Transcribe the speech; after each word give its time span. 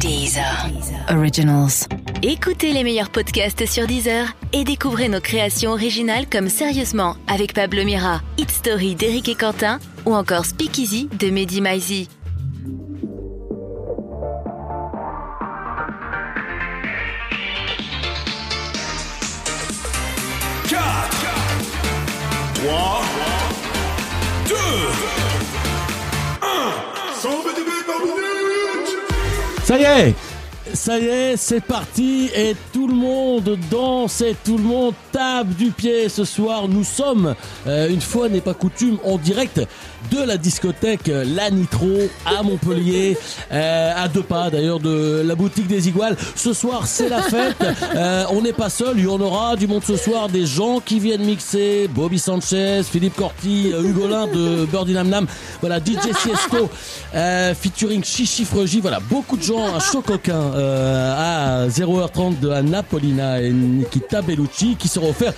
Deezer. 0.00 0.68
Originals. 1.10 1.88
Écoutez 2.22 2.72
les 2.72 2.84
meilleurs 2.84 3.10
podcasts 3.10 3.66
sur 3.66 3.86
Deezer 3.86 4.28
et 4.52 4.62
découvrez 4.62 5.08
nos 5.08 5.20
créations 5.20 5.72
originales 5.72 6.28
comme 6.30 6.48
Sérieusement 6.48 7.16
avec 7.26 7.52
Pablo 7.52 7.84
Mira, 7.84 8.20
Hit 8.36 8.50
Story 8.50 8.94
d'Éric 8.94 9.28
et 9.28 9.34
Quentin 9.34 9.80
ou 10.06 10.14
encore 10.14 10.44
Speakeasy 10.44 11.08
de 11.18 11.30
Mehdi 11.30 11.60
Maizi. 11.60 12.08
Ça 29.78 29.98
y 29.98 30.08
est 30.08 30.14
ça 30.78 30.96
y 30.96 31.06
est, 31.06 31.36
c'est 31.36 31.60
parti 31.60 32.30
et 32.36 32.54
tout 32.72 32.86
le 32.86 32.94
monde 32.94 33.58
danse 33.68 34.20
et 34.20 34.36
tout 34.44 34.56
le 34.56 34.62
monde 34.62 34.94
tape 35.10 35.48
du 35.48 35.72
pied 35.72 36.08
ce 36.08 36.24
soir. 36.24 36.68
Nous 36.68 36.84
sommes, 36.84 37.34
euh, 37.66 37.88
une 37.88 38.00
fois 38.00 38.28
n'est 38.28 38.40
pas 38.40 38.54
coutume, 38.54 38.98
en 39.04 39.18
direct 39.18 39.60
de 40.12 40.22
la 40.22 40.36
discothèque 40.36 41.08
La 41.08 41.50
Nitro 41.50 42.08
à 42.24 42.44
Montpellier, 42.44 43.18
euh, 43.52 43.92
à 43.96 44.06
deux 44.06 44.22
pas 44.22 44.50
d'ailleurs 44.50 44.78
de 44.78 45.22
la 45.26 45.34
boutique 45.34 45.66
des 45.66 45.88
Iguales. 45.88 46.16
Ce 46.36 46.52
soir, 46.52 46.86
c'est 46.86 47.08
la 47.08 47.22
fête. 47.22 47.56
Euh, 47.96 48.24
on 48.30 48.42
n'est 48.42 48.52
pas 48.52 48.68
seul, 48.68 48.98
il 48.98 49.04
y 49.04 49.08
en 49.08 49.20
aura 49.20 49.56
du 49.56 49.66
monde 49.66 49.82
ce 49.82 49.96
soir, 49.96 50.28
des 50.28 50.46
gens 50.46 50.78
qui 50.78 51.00
viennent 51.00 51.24
mixer. 51.24 51.88
Bobby 51.88 52.18
Sanchez, 52.18 52.82
Philippe 52.84 53.16
Corti, 53.16 53.72
Hugolin 53.72 54.26
de 54.26 54.66
Birdie 54.66 54.92
Nam 54.92 55.08
Nam. 55.08 55.26
Voilà, 55.60 55.78
DJ 55.78 56.12
Siesto, 56.22 56.68
featuring 57.60 58.04
Chichi 58.04 58.44
Fregi. 58.44 58.80
Voilà, 58.80 59.00
beaucoup 59.00 59.36
de 59.36 59.42
gens, 59.42 59.74
un 59.74 59.80
chaud 59.80 60.02
coquin 60.02 60.52
à 60.68 61.66
0h30 61.68 62.40
de 62.40 62.50
Anna 62.50 62.82
Paulina 62.82 63.40
et 63.40 63.50
Nikita 63.50 64.22
Bellucci 64.22 64.76
qui 64.76 64.88
seront 64.88 65.10
offerts 65.10 65.34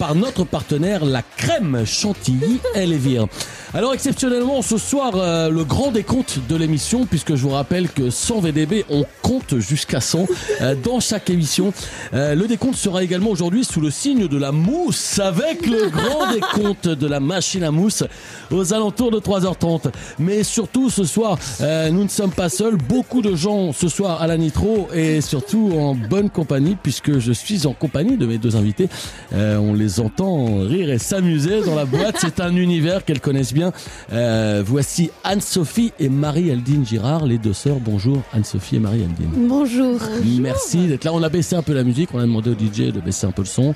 par 0.00 0.14
notre 0.14 0.44
partenaire 0.44 1.04
la 1.04 1.20
crème 1.20 1.84
chantilly 1.84 2.58
Elvire. 2.74 3.26
Alors 3.74 3.92
exceptionnellement 3.92 4.62
ce 4.62 4.78
soir 4.78 5.12
euh, 5.14 5.50
le 5.50 5.62
grand 5.62 5.92
décompte 5.92 6.40
de 6.48 6.56
l'émission 6.56 7.04
puisque 7.04 7.36
je 7.36 7.42
vous 7.42 7.50
rappelle 7.50 7.88
que 7.88 8.08
100 8.08 8.40
VDB 8.40 8.86
on 8.88 9.04
compte 9.20 9.58
jusqu'à 9.58 10.00
100 10.00 10.26
euh, 10.62 10.74
dans 10.74 11.00
chaque 11.00 11.28
émission. 11.28 11.74
Euh, 12.14 12.34
le 12.34 12.48
décompte 12.48 12.76
sera 12.76 13.04
également 13.04 13.28
aujourd'hui 13.28 13.62
sous 13.62 13.82
le 13.82 13.90
signe 13.90 14.26
de 14.26 14.38
la 14.38 14.52
mousse 14.52 15.18
avec 15.18 15.66
le 15.66 15.90
grand 15.90 16.32
décompte 16.32 16.88
de 16.88 17.06
la 17.06 17.20
machine 17.20 17.62
à 17.62 17.70
mousse 17.70 18.02
aux 18.50 18.72
alentours 18.72 19.10
de 19.10 19.20
3h30. 19.20 19.92
Mais 20.18 20.42
surtout 20.44 20.88
ce 20.88 21.04
soir 21.04 21.38
nous 21.60 22.04
ne 22.04 22.08
sommes 22.08 22.32
pas 22.32 22.48
seuls, 22.48 22.76
beaucoup 22.76 23.20
de 23.20 23.36
gens 23.36 23.74
ce 23.74 23.88
soir 23.88 24.22
à 24.22 24.26
la 24.26 24.38
Nitro 24.38 24.88
et 24.94 25.20
surtout 25.20 25.72
en 25.78 25.94
bonne 25.94 26.30
compagnie 26.30 26.76
puisque 26.82 27.18
je 27.18 27.32
suis 27.32 27.66
en 27.66 27.74
compagnie 27.74 28.16
de 28.16 28.24
mes 28.24 28.38
deux 28.38 28.56
invités. 28.56 28.88
on 29.32 29.74
les 29.74 29.89
entend 29.98 30.60
rire 30.60 30.90
et 30.90 30.98
s'amuser 30.98 31.62
dans 31.62 31.74
la 31.74 31.84
boîte, 31.84 32.16
c'est 32.20 32.40
un 32.40 32.54
univers 32.54 33.04
qu'elles 33.04 33.20
connaissent 33.20 33.54
bien 33.54 33.72
euh, 34.12 34.62
voici 34.64 35.10
Anne-Sophie 35.24 35.92
et 35.98 36.08
Marie-Aldine 36.08 36.84
Girard, 36.84 37.26
les 37.26 37.38
deux 37.38 37.52
sœurs. 37.52 37.78
Bonjour 37.80 38.18
Anne-Sophie 38.32 38.76
et 38.76 38.78
Marie-Aldine. 38.78 39.30
Bonjour. 39.48 39.98
Merci 40.40 40.86
d'être 40.86 41.04
là. 41.04 41.12
On 41.12 41.22
a 41.22 41.28
baissé 41.28 41.56
un 41.56 41.62
peu 41.62 41.72
la 41.72 41.84
musique, 41.84 42.10
on 42.14 42.18
a 42.18 42.22
demandé 42.22 42.50
au 42.50 42.54
DJ 42.54 42.92
de 42.92 43.00
baisser 43.00 43.26
un 43.26 43.32
peu 43.32 43.42
le 43.42 43.46
son. 43.46 43.74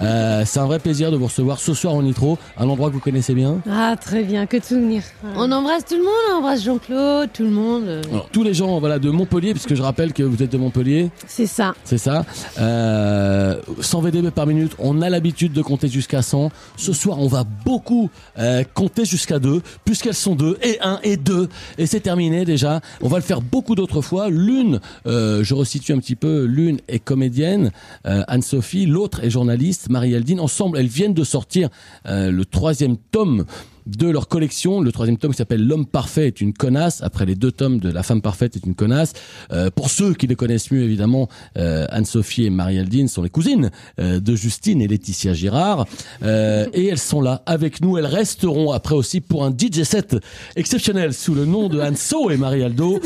Euh, 0.00 0.42
c'est 0.44 0.60
un 0.60 0.66
vrai 0.66 0.78
plaisir 0.78 1.10
de 1.10 1.16
vous 1.16 1.26
recevoir 1.26 1.58
ce 1.58 1.74
soir 1.74 1.94
en 1.94 2.02
Nitro, 2.02 2.38
un 2.56 2.68
endroit 2.68 2.88
que 2.88 2.94
vous 2.94 3.00
connaissez 3.00 3.34
bien. 3.34 3.60
Ah 3.70 3.94
très 4.00 4.22
bien, 4.24 4.46
que 4.46 4.56
de 4.56 4.64
souvenirs. 4.64 5.02
On 5.36 5.50
embrasse 5.52 5.84
tout 5.84 5.96
le 5.96 6.02
monde, 6.02 6.12
on 6.32 6.38
embrasse 6.38 6.64
Jean-Claude, 6.64 7.30
tout 7.32 7.44
le 7.44 7.50
monde. 7.50 8.02
Alors, 8.10 8.28
tous 8.30 8.42
les 8.42 8.54
gens 8.54 8.78
voilà, 8.80 8.98
de 8.98 9.10
Montpellier, 9.10 9.52
puisque 9.52 9.74
je 9.74 9.82
rappelle 9.82 10.12
que 10.12 10.22
vous 10.22 10.42
êtes 10.42 10.52
de 10.52 10.58
Montpellier. 10.58 11.10
C'est 11.26 11.46
ça. 11.46 11.74
C'est 11.84 11.98
ça. 11.98 12.24
Euh, 12.58 13.56
100 13.80 14.00
VDB 14.00 14.30
par 14.30 14.46
minute, 14.46 14.72
on 14.78 15.02
a 15.02 15.10
l'habitude 15.10 15.43
de 15.52 15.62
compter 15.62 15.88
jusqu'à 15.88 16.22
100. 16.22 16.50
Ce 16.76 16.92
soir, 16.92 17.18
on 17.20 17.26
va 17.26 17.44
beaucoup 17.44 18.10
euh, 18.38 18.64
compter 18.74 19.04
jusqu'à 19.04 19.38
2, 19.38 19.62
puisqu'elles 19.84 20.14
sont 20.14 20.34
2, 20.34 20.58
et 20.62 20.78
1, 20.80 21.00
et 21.02 21.16
2. 21.16 21.48
Et 21.78 21.86
c'est 21.86 22.00
terminé 22.00 22.44
déjà. 22.44 22.80
On 23.00 23.08
va 23.08 23.18
le 23.18 23.22
faire 23.22 23.40
beaucoup 23.40 23.74
d'autres 23.74 24.00
fois. 24.00 24.28
L'une, 24.30 24.80
euh, 25.06 25.44
je 25.44 25.54
resitue 25.54 25.92
un 25.92 25.98
petit 25.98 26.16
peu, 26.16 26.44
l'une 26.44 26.78
est 26.88 26.98
comédienne, 26.98 27.70
euh, 28.06 28.22
Anne-Sophie, 28.28 28.86
l'autre 28.86 29.22
est 29.22 29.30
journaliste. 29.30 29.88
Marie-Aldine. 29.90 30.40
Ensemble, 30.40 30.78
elles 30.78 30.86
viennent 30.86 31.14
de 31.14 31.24
sortir 31.24 31.68
le 32.04 32.42
troisième 32.44 32.96
tome 32.96 33.44
de 33.86 34.08
leur 34.08 34.28
collection. 34.28 34.80
Le 34.80 34.92
troisième 34.92 35.18
tome 35.18 35.32
s'appelle 35.32 35.66
L'homme 35.66 35.86
parfait 35.86 36.26
est 36.26 36.40
une 36.40 36.52
connasse. 36.52 37.02
Après 37.02 37.26
les 37.26 37.34
deux 37.34 37.52
tomes 37.52 37.78
de 37.78 37.90
La 37.90 38.02
femme 38.02 38.22
parfaite 38.22 38.56
est 38.56 38.66
une 38.66 38.74
connasse. 38.74 39.12
Euh, 39.52 39.70
pour 39.70 39.90
ceux 39.90 40.14
qui 40.14 40.26
les 40.26 40.36
connaissent 40.36 40.70
mieux, 40.70 40.82
évidemment, 40.82 41.28
euh, 41.58 41.86
Anne-Sophie 41.90 42.44
et 42.44 42.50
Marie-Aldine 42.50 43.08
sont 43.08 43.22
les 43.22 43.30
cousines 43.30 43.70
euh, 43.98 44.20
de 44.20 44.34
Justine 44.34 44.80
et 44.80 44.88
Laetitia 44.88 45.34
Girard. 45.34 45.86
et 46.22 46.86
elles 46.86 46.98
sont 46.98 47.20
là 47.20 47.42
avec 47.46 47.80
nous. 47.80 47.98
Elles 47.98 48.06
resteront 48.06 48.72
après 48.72 48.94
aussi 48.94 49.20
pour 49.20 49.44
un 49.44 49.50
DJ 49.50 49.82
set 49.82 50.16
exceptionnel 50.56 51.12
sous 51.12 51.34
le 51.34 51.44
nom 51.44 51.68
de 51.68 51.80
Anso 51.80 52.30
et 52.30 52.36
Marie-Aldo. 52.36 53.00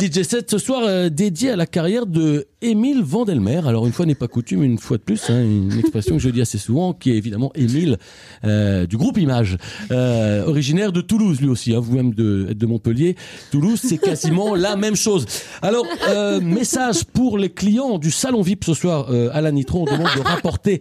DJ 0.00 0.22
set 0.22 0.50
ce 0.50 0.58
soir 0.58 1.10
dédié 1.10 1.50
à 1.50 1.56
la 1.56 1.66
carrière 1.66 2.06
de 2.06 2.46
Émile 2.62 3.02
Vandelmer. 3.02 3.62
Alors 3.66 3.86
une 3.86 3.92
fois 3.92 4.06
n'est 4.06 4.14
pas 4.14 4.28
coutume, 4.28 4.62
une 4.62 4.78
fois 4.78 4.96
de 4.98 5.02
plus, 5.02 5.30
hein, 5.30 5.42
une 5.42 5.78
expression 5.78 6.16
que 6.16 6.22
je 6.22 6.30
dis 6.30 6.40
assez 6.40 6.58
souvent, 6.58 6.92
qui 6.92 7.10
est 7.10 7.16
évidemment 7.16 7.52
Émile 7.54 7.98
du 8.42 8.96
groupe 8.96 9.18
Image. 9.18 9.56
Euh, 9.90 10.44
originaire 10.46 10.92
de 10.92 11.00
Toulouse 11.00 11.40
lui 11.40 11.48
aussi, 11.48 11.74
hein, 11.74 11.80
vous-même 11.80 12.14
de, 12.14 12.52
de 12.52 12.66
Montpellier. 12.66 13.16
Toulouse, 13.50 13.80
c'est 13.82 13.98
quasiment 13.98 14.54
la 14.54 14.76
même 14.76 14.96
chose. 14.96 15.26
Alors, 15.62 15.86
euh, 16.08 16.40
message 16.40 17.04
pour 17.04 17.38
les 17.38 17.50
clients 17.50 17.98
du 17.98 18.10
salon 18.10 18.42
VIP 18.42 18.64
ce 18.64 18.74
soir 18.74 19.06
euh, 19.10 19.30
à 19.32 19.40
la 19.40 19.52
Nitro, 19.52 19.82
on 19.82 19.92
demande 19.92 20.14
de 20.16 20.20
rapporter 20.22 20.80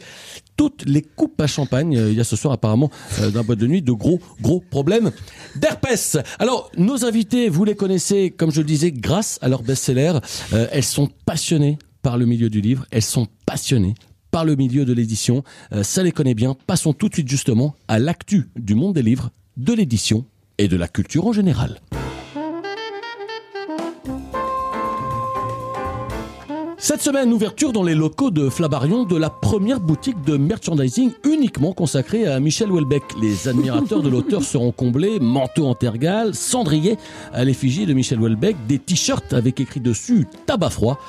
toutes 0.56 0.86
les 0.86 1.02
coupes 1.02 1.40
à 1.42 1.48
champagne. 1.48 1.94
Il 1.94 2.14
y 2.14 2.20
a 2.20 2.24
ce 2.24 2.36
soir 2.36 2.54
apparemment 2.54 2.90
dans 3.20 3.34
la 3.34 3.44
boîte 3.44 3.60
de 3.60 3.68
nuit 3.68 3.82
de 3.82 3.92
gros 3.92 4.20
gros 4.42 4.60
problèmes 4.60 5.12
d'herpès. 5.56 6.18
Alors 6.40 6.72
nos 6.78 7.06
invités, 7.06 7.50
vous 7.50 7.66
les 7.66 7.76
connaissez 7.76 8.32
comme 8.32 8.52
je 8.52 8.62
le 8.62 8.68
disais 8.68 8.92
grâce 8.92 9.40
à 9.42 9.50
leur 9.50 9.64
best-seller. 9.64 10.20
elles 10.52 10.84
sont 10.84 11.10
passionnées 11.26 11.78
par 12.02 12.18
le 12.18 12.26
milieu 12.26 12.50
du 12.50 12.62
livre, 12.62 12.86
elles 12.92 13.02
sont 13.02 13.28
passionnées 13.48 13.96
par 14.36 14.44
le 14.44 14.58
milieu 14.58 14.84
de 14.84 14.92
l'édition. 14.92 15.44
Euh, 15.72 15.82
ça 15.82 16.04
les 16.04 16.12
connaît 16.12 16.34
bien. 16.34 16.58
Passons 16.68 16.92
tout 16.92 17.08
de 17.08 17.14
suite 17.14 17.30
justement 17.30 17.74
à 17.88 18.00
l'actu 18.00 18.50
du 18.58 18.76
monde 18.76 18.94
des 18.94 19.02
livres, 19.02 19.32
de 19.56 19.72
l'édition 19.72 20.26
et 20.58 20.68
de 20.68 20.76
la 20.76 20.90
culture 20.90 21.26
en 21.26 21.32
général. 21.32 21.80
Cette 26.86 27.02
semaine, 27.02 27.34
ouverture 27.34 27.74
dans 27.74 27.82
les 27.82 27.96
locaux 27.96 28.30
de 28.30 28.48
Flabarion 28.48 29.06
de 29.06 29.18
la 29.18 29.32
première 29.32 29.80
boutique 29.80 30.22
de 30.22 30.38
merchandising 30.38 31.14
uniquement 31.24 31.74
consacrée 31.74 32.28
à 32.28 32.40
Michel 32.40 32.72
Houellebecq. 32.72 33.02
Les 33.20 33.48
admirateurs 33.48 34.04
de 34.04 34.10
l'auteur 34.10 34.44
seront 34.44 34.72
comblés, 34.72 35.20
manteau 35.20 35.66
en 35.66 35.74
tergal, 35.74 36.36
cendrier 36.36 36.98
à 37.34 37.44
l'effigie 37.44 37.88
de 37.88 37.94
Michel 37.96 38.20
Houellebecq, 38.20 38.56
des 38.68 38.78
t-shirts 38.78 39.34
avec 39.34 39.60
écrit 39.60 39.80
dessus 39.80 40.28
tabac 40.46 40.70
froid, 40.70 41.00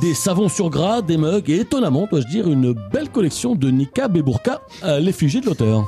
des 0.00 0.14
savons 0.14 0.48
sur 0.48 0.70
gras, 0.70 1.02
des 1.02 1.18
mugs 1.18 1.50
et 1.50 1.60
étonnamment, 1.60 2.08
dois-je 2.10 2.28
dire, 2.28 2.48
une 2.48 2.72
belle 2.90 3.10
collection 3.10 3.54
de 3.54 3.70
niqab 3.70 4.16
et 4.16 4.22
burqa 4.22 4.62
à 4.80 5.00
l'effigie 5.00 5.42
de 5.42 5.46
l'auteur. 5.48 5.86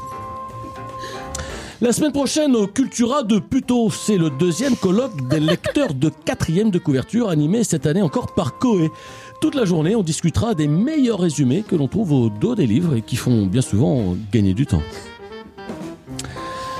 La 1.81 1.93
semaine 1.93 2.11
prochaine 2.11 2.57
au 2.57 2.67
Cultura 2.67 3.23
de 3.23 3.39
Puto, 3.39 3.89
c'est 3.89 4.17
le 4.17 4.31
deuxième 4.31 4.75
colloque 4.75 5.29
des 5.29 5.39
lecteurs 5.39 5.95
de 5.95 6.09
quatrième 6.09 6.73
de 6.73 6.81
couverture 6.81 7.29
animé 7.29 7.63
cette 7.63 7.87
année 7.87 8.03
encore 8.03 8.35
par 8.35 8.59
Coé. 8.59 8.91
Toute 9.41 9.54
la 9.54 9.65
journée, 9.65 9.94
on 9.94 10.03
discutera 10.03 10.54
des 10.54 10.66
meilleurs 10.66 11.21
résumés 11.21 11.62
que 11.62 11.76
l'on 11.76 11.87
trouve 11.87 12.12
au 12.12 12.28
dos 12.28 12.56
des 12.56 12.66
livres 12.66 12.97
et 12.97 13.03
qui 13.03 13.15
font 13.15 13.47
bien 13.47 13.62
souvent 13.62 14.16
gagner 14.32 14.53
du 14.53 14.66
temps. 14.66 14.82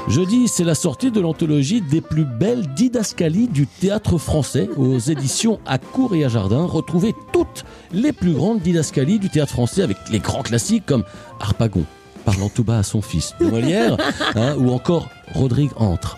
Jeudi, 0.09 0.49
c'est 0.49 0.65
la 0.65 0.75
sortie 0.75 1.13
de 1.13 1.21
l'anthologie 1.21 1.81
des 1.81 2.01
plus 2.01 2.25
belles 2.25 2.67
didascalies 2.75 3.47
du 3.47 3.67
théâtre 3.67 4.19
français 4.19 4.69
aux 4.77 4.99
éditions 4.99 5.61
à 5.67 5.79
Cour 5.79 6.17
et 6.17 6.25
à 6.25 6.29
Jardin. 6.29 6.65
Retrouvez 6.65 7.15
toutes 7.33 7.65
les 7.93 8.13
plus 8.13 8.33
grandes 8.33 8.61
didascalies 8.61 9.21
du 9.21 9.29
théâtre 9.29 9.53
français 9.53 9.83
avec 9.83 9.99
les 10.11 10.19
grands 10.19 10.43
classiques 10.43 10.87
comme 10.87 11.05
Harpagon, 11.39 11.85
parlant 12.25 12.49
tout 12.49 12.65
bas 12.65 12.79
à 12.79 12.83
son 12.83 13.03
fils, 13.03 13.35
Molière, 13.41 13.99
hein, 14.35 14.57
ou 14.59 14.71
encore 14.71 15.09
Rodrigue 15.35 15.71
Entre 15.77 16.17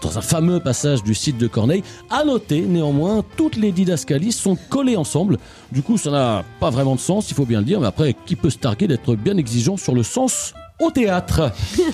dans 0.00 0.18
un 0.18 0.22
fameux 0.22 0.60
passage 0.60 1.02
du 1.02 1.14
site 1.14 1.38
de 1.38 1.46
Corneille. 1.46 1.82
À 2.10 2.24
noter, 2.24 2.62
néanmoins, 2.62 3.24
toutes 3.36 3.56
les 3.56 3.72
didascalies 3.72 4.32
sont 4.32 4.56
collées 4.68 4.96
ensemble. 4.96 5.38
Du 5.72 5.82
coup, 5.82 5.98
ça 5.98 6.10
n'a 6.10 6.44
pas 6.60 6.70
vraiment 6.70 6.94
de 6.94 7.00
sens, 7.00 7.30
il 7.30 7.34
faut 7.34 7.46
bien 7.46 7.60
le 7.60 7.64
dire. 7.64 7.80
Mais 7.80 7.86
après, 7.86 8.14
qui 8.26 8.36
peut 8.36 8.50
se 8.50 8.58
targuer 8.58 8.86
d'être 8.86 9.14
bien 9.14 9.36
exigeant 9.36 9.76
sur 9.76 9.94
le 9.94 10.02
sens 10.02 10.54
au 10.80 10.90
théâtre? 10.90 11.52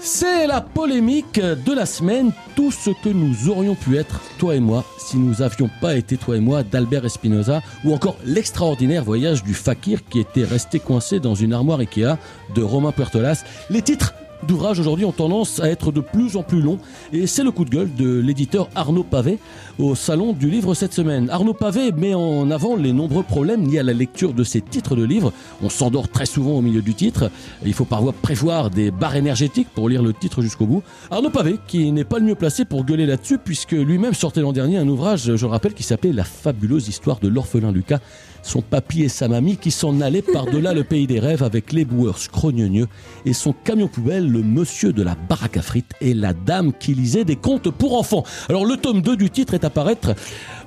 C'est 0.00 0.46
la 0.46 0.60
polémique 0.60 1.40
de 1.40 1.72
la 1.72 1.84
semaine, 1.84 2.30
tout 2.54 2.70
ce 2.70 2.90
que 2.90 3.08
nous 3.08 3.48
aurions 3.48 3.74
pu 3.74 3.96
être, 3.96 4.20
toi 4.38 4.54
et 4.54 4.60
moi, 4.60 4.84
si 4.96 5.16
nous 5.16 5.42
avions 5.42 5.68
pas 5.80 5.96
été 5.96 6.16
toi 6.16 6.36
et 6.36 6.40
moi 6.40 6.62
d'Albert 6.62 7.04
Espinoza, 7.04 7.62
ou 7.84 7.92
encore 7.92 8.16
l'extraordinaire 8.24 9.02
voyage 9.02 9.42
du 9.42 9.54
fakir 9.54 10.04
qui 10.08 10.20
était 10.20 10.44
resté 10.44 10.78
coincé 10.78 11.18
dans 11.18 11.34
une 11.34 11.52
armoire 11.52 11.80
Ikea 11.80 12.16
de 12.54 12.62
Romain 12.62 12.92
Puertolas. 12.92 13.42
Les 13.70 13.82
titres 13.82 14.14
d'ouvrages 14.46 14.78
aujourd'hui 14.78 15.04
ont 15.04 15.12
tendance 15.12 15.60
à 15.60 15.68
être 15.68 15.92
de 15.92 16.00
plus 16.00 16.36
en 16.36 16.42
plus 16.42 16.60
longs 16.60 16.78
et 17.12 17.26
c'est 17.26 17.42
le 17.42 17.50
coup 17.50 17.64
de 17.64 17.70
gueule 17.70 17.94
de 17.94 18.18
l'éditeur 18.18 18.68
Arnaud 18.74 19.02
Pavé 19.02 19.38
au 19.78 19.94
salon 19.94 20.32
du 20.32 20.50
livre 20.50 20.74
cette 20.74 20.92
semaine. 20.92 21.30
Arnaud 21.30 21.54
Pavé 21.54 21.92
met 21.92 22.14
en 22.14 22.50
avant 22.50 22.76
les 22.76 22.92
nombreux 22.92 23.22
problèmes 23.22 23.68
liés 23.68 23.78
à 23.78 23.82
la 23.82 23.92
lecture 23.92 24.34
de 24.34 24.44
ces 24.44 24.60
titres 24.60 24.96
de 24.96 25.04
livres. 25.04 25.32
On 25.62 25.68
s'endort 25.68 26.08
très 26.08 26.26
souvent 26.26 26.52
au 26.52 26.60
milieu 26.60 26.82
du 26.82 26.94
titre. 26.94 27.30
Il 27.64 27.74
faut 27.74 27.84
parfois 27.84 28.12
prévoir 28.12 28.70
des 28.70 28.90
barres 28.90 29.16
énergétiques 29.16 29.68
pour 29.74 29.88
lire 29.88 30.02
le 30.02 30.12
titre 30.12 30.42
jusqu'au 30.42 30.66
bout. 30.66 30.82
Arnaud 31.10 31.30
Pavé, 31.30 31.58
qui 31.66 31.90
n'est 31.92 32.04
pas 32.04 32.18
le 32.18 32.24
mieux 32.24 32.34
placé 32.34 32.64
pour 32.64 32.84
gueuler 32.84 33.06
là-dessus, 33.06 33.38
puisque 33.38 33.72
lui-même 33.72 34.14
sortait 34.14 34.40
l'an 34.40 34.52
dernier 34.52 34.78
un 34.78 34.88
ouvrage, 34.88 35.36
je 35.36 35.46
le 35.46 35.50
rappelle, 35.50 35.74
qui 35.74 35.82
s'appelait 35.82 36.12
La 36.12 36.24
fabuleuse 36.24 36.88
histoire 36.88 37.18
de 37.18 37.28
l'orphelin 37.28 37.72
Lucas 37.72 38.00
son 38.48 38.62
papy 38.62 39.02
et 39.02 39.08
sa 39.08 39.28
mamie 39.28 39.56
qui 39.56 39.70
s'en 39.70 40.00
allaient 40.00 40.22
par-delà 40.22 40.72
le 40.72 40.82
pays 40.82 41.06
des 41.06 41.20
rêves 41.20 41.42
avec 41.42 41.72
les 41.72 41.84
boueurs 41.84 42.18
scrogneux 42.18 42.88
et 43.26 43.32
son 43.32 43.52
camion 43.52 43.88
poubelle, 43.88 44.30
le 44.30 44.42
monsieur 44.42 44.92
de 44.92 45.02
la 45.02 45.14
baraque 45.14 45.58
à 45.58 45.62
frites 45.62 45.92
et 46.00 46.14
la 46.14 46.32
dame 46.32 46.72
qui 46.72 46.94
lisait 46.94 47.24
des 47.24 47.36
contes 47.36 47.70
pour 47.70 47.98
enfants. 47.98 48.24
Alors 48.48 48.64
le 48.64 48.76
tome 48.76 49.02
2 49.02 49.16
du 49.16 49.30
titre 49.30 49.54
est 49.54 49.64
à 49.64 49.70
paraître 49.70 50.14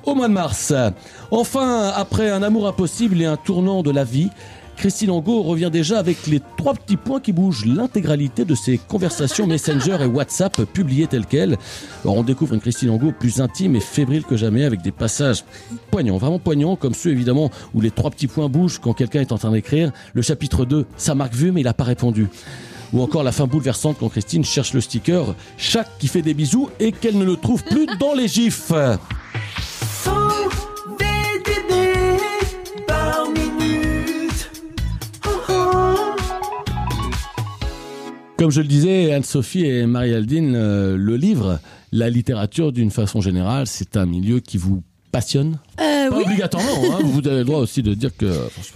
au 0.04 0.14
mois 0.14 0.28
de 0.28 0.32
mars. 0.32 0.72
Enfin, 1.30 1.92
après 1.94 2.30
un 2.30 2.42
amour 2.42 2.68
impossible 2.68 3.20
et 3.20 3.26
un 3.26 3.36
tournant 3.36 3.82
de 3.82 3.90
la 3.90 4.04
vie, 4.04 4.30
Christine 4.76 5.10
Angot 5.10 5.42
revient 5.42 5.70
déjà 5.72 5.98
avec 5.98 6.26
les 6.26 6.40
trois 6.56 6.74
petits 6.74 6.96
points 6.96 7.20
qui 7.20 7.32
bougent 7.32 7.66
l'intégralité 7.66 8.44
de 8.44 8.54
ses 8.54 8.78
conversations 8.78 9.46
Messenger 9.46 9.98
et 10.00 10.06
WhatsApp 10.06 10.62
publiées 10.72 11.06
telles 11.06 11.26
quelles. 11.26 11.56
Alors 12.04 12.16
on 12.16 12.22
découvre 12.22 12.54
une 12.54 12.60
Christine 12.60 12.90
Angot 12.90 13.12
plus 13.12 13.40
intime 13.40 13.76
et 13.76 13.80
fébrile 13.80 14.24
que 14.24 14.36
jamais 14.36 14.64
avec 14.64 14.82
des 14.82 14.92
passages 14.92 15.44
poignants, 15.90 16.18
vraiment 16.18 16.38
poignants, 16.38 16.76
comme 16.76 16.94
ceux 16.94 17.10
évidemment 17.10 17.50
où 17.74 17.80
les 17.80 17.90
trois 17.90 18.10
petits 18.10 18.26
points 18.26 18.48
bougent 18.48 18.80
quand 18.80 18.92
quelqu'un 18.92 19.20
est 19.20 19.32
en 19.32 19.38
train 19.38 19.52
d'écrire. 19.52 19.92
Le 20.14 20.22
chapitre 20.22 20.64
2, 20.64 20.86
ça 20.96 21.14
marque 21.14 21.34
vu 21.34 21.52
mais 21.52 21.60
il 21.60 21.64
n'a 21.64 21.74
pas 21.74 21.84
répondu. 21.84 22.28
Ou 22.92 23.02
encore 23.02 23.22
la 23.22 23.32
fin 23.32 23.46
bouleversante 23.46 23.96
quand 24.00 24.08
Christine 24.08 24.44
cherche 24.44 24.74
le 24.74 24.80
sticker 24.80 25.34
chaque 25.56 25.88
qui 25.98 26.08
fait 26.08 26.22
des 26.22 26.34
bisous 26.34 26.68
et 26.78 26.92
qu'elle 26.92 27.16
ne 27.16 27.24
le 27.24 27.36
trouve 27.36 27.62
plus 27.64 27.86
dans 27.98 28.14
les 28.14 28.28
gifs. 28.28 28.72
Comme 38.42 38.50
je 38.50 38.60
le 38.60 38.66
disais, 38.66 39.12
Anne-Sophie 39.12 39.66
et 39.66 39.86
Marie-Aldine, 39.86 40.56
euh, 40.56 40.96
le 40.96 41.14
livre, 41.14 41.60
la 41.92 42.10
littérature 42.10 42.72
d'une 42.72 42.90
façon 42.90 43.20
générale, 43.20 43.68
c'est 43.68 43.96
un 43.96 44.04
milieu 44.04 44.40
qui 44.40 44.58
vous 44.58 44.82
passionne? 45.12 45.60
Euh, 45.80 46.10
Pas 46.10 46.16
oui. 46.16 46.22
obligatoirement, 46.26 46.70
hein, 46.92 46.98
vous 47.04 47.26
avez 47.26 47.38
le 47.38 47.44
droit 47.44 47.58
aussi 47.60 47.82
de 47.82 47.94
dire 47.94 48.16
que. 48.16 48.26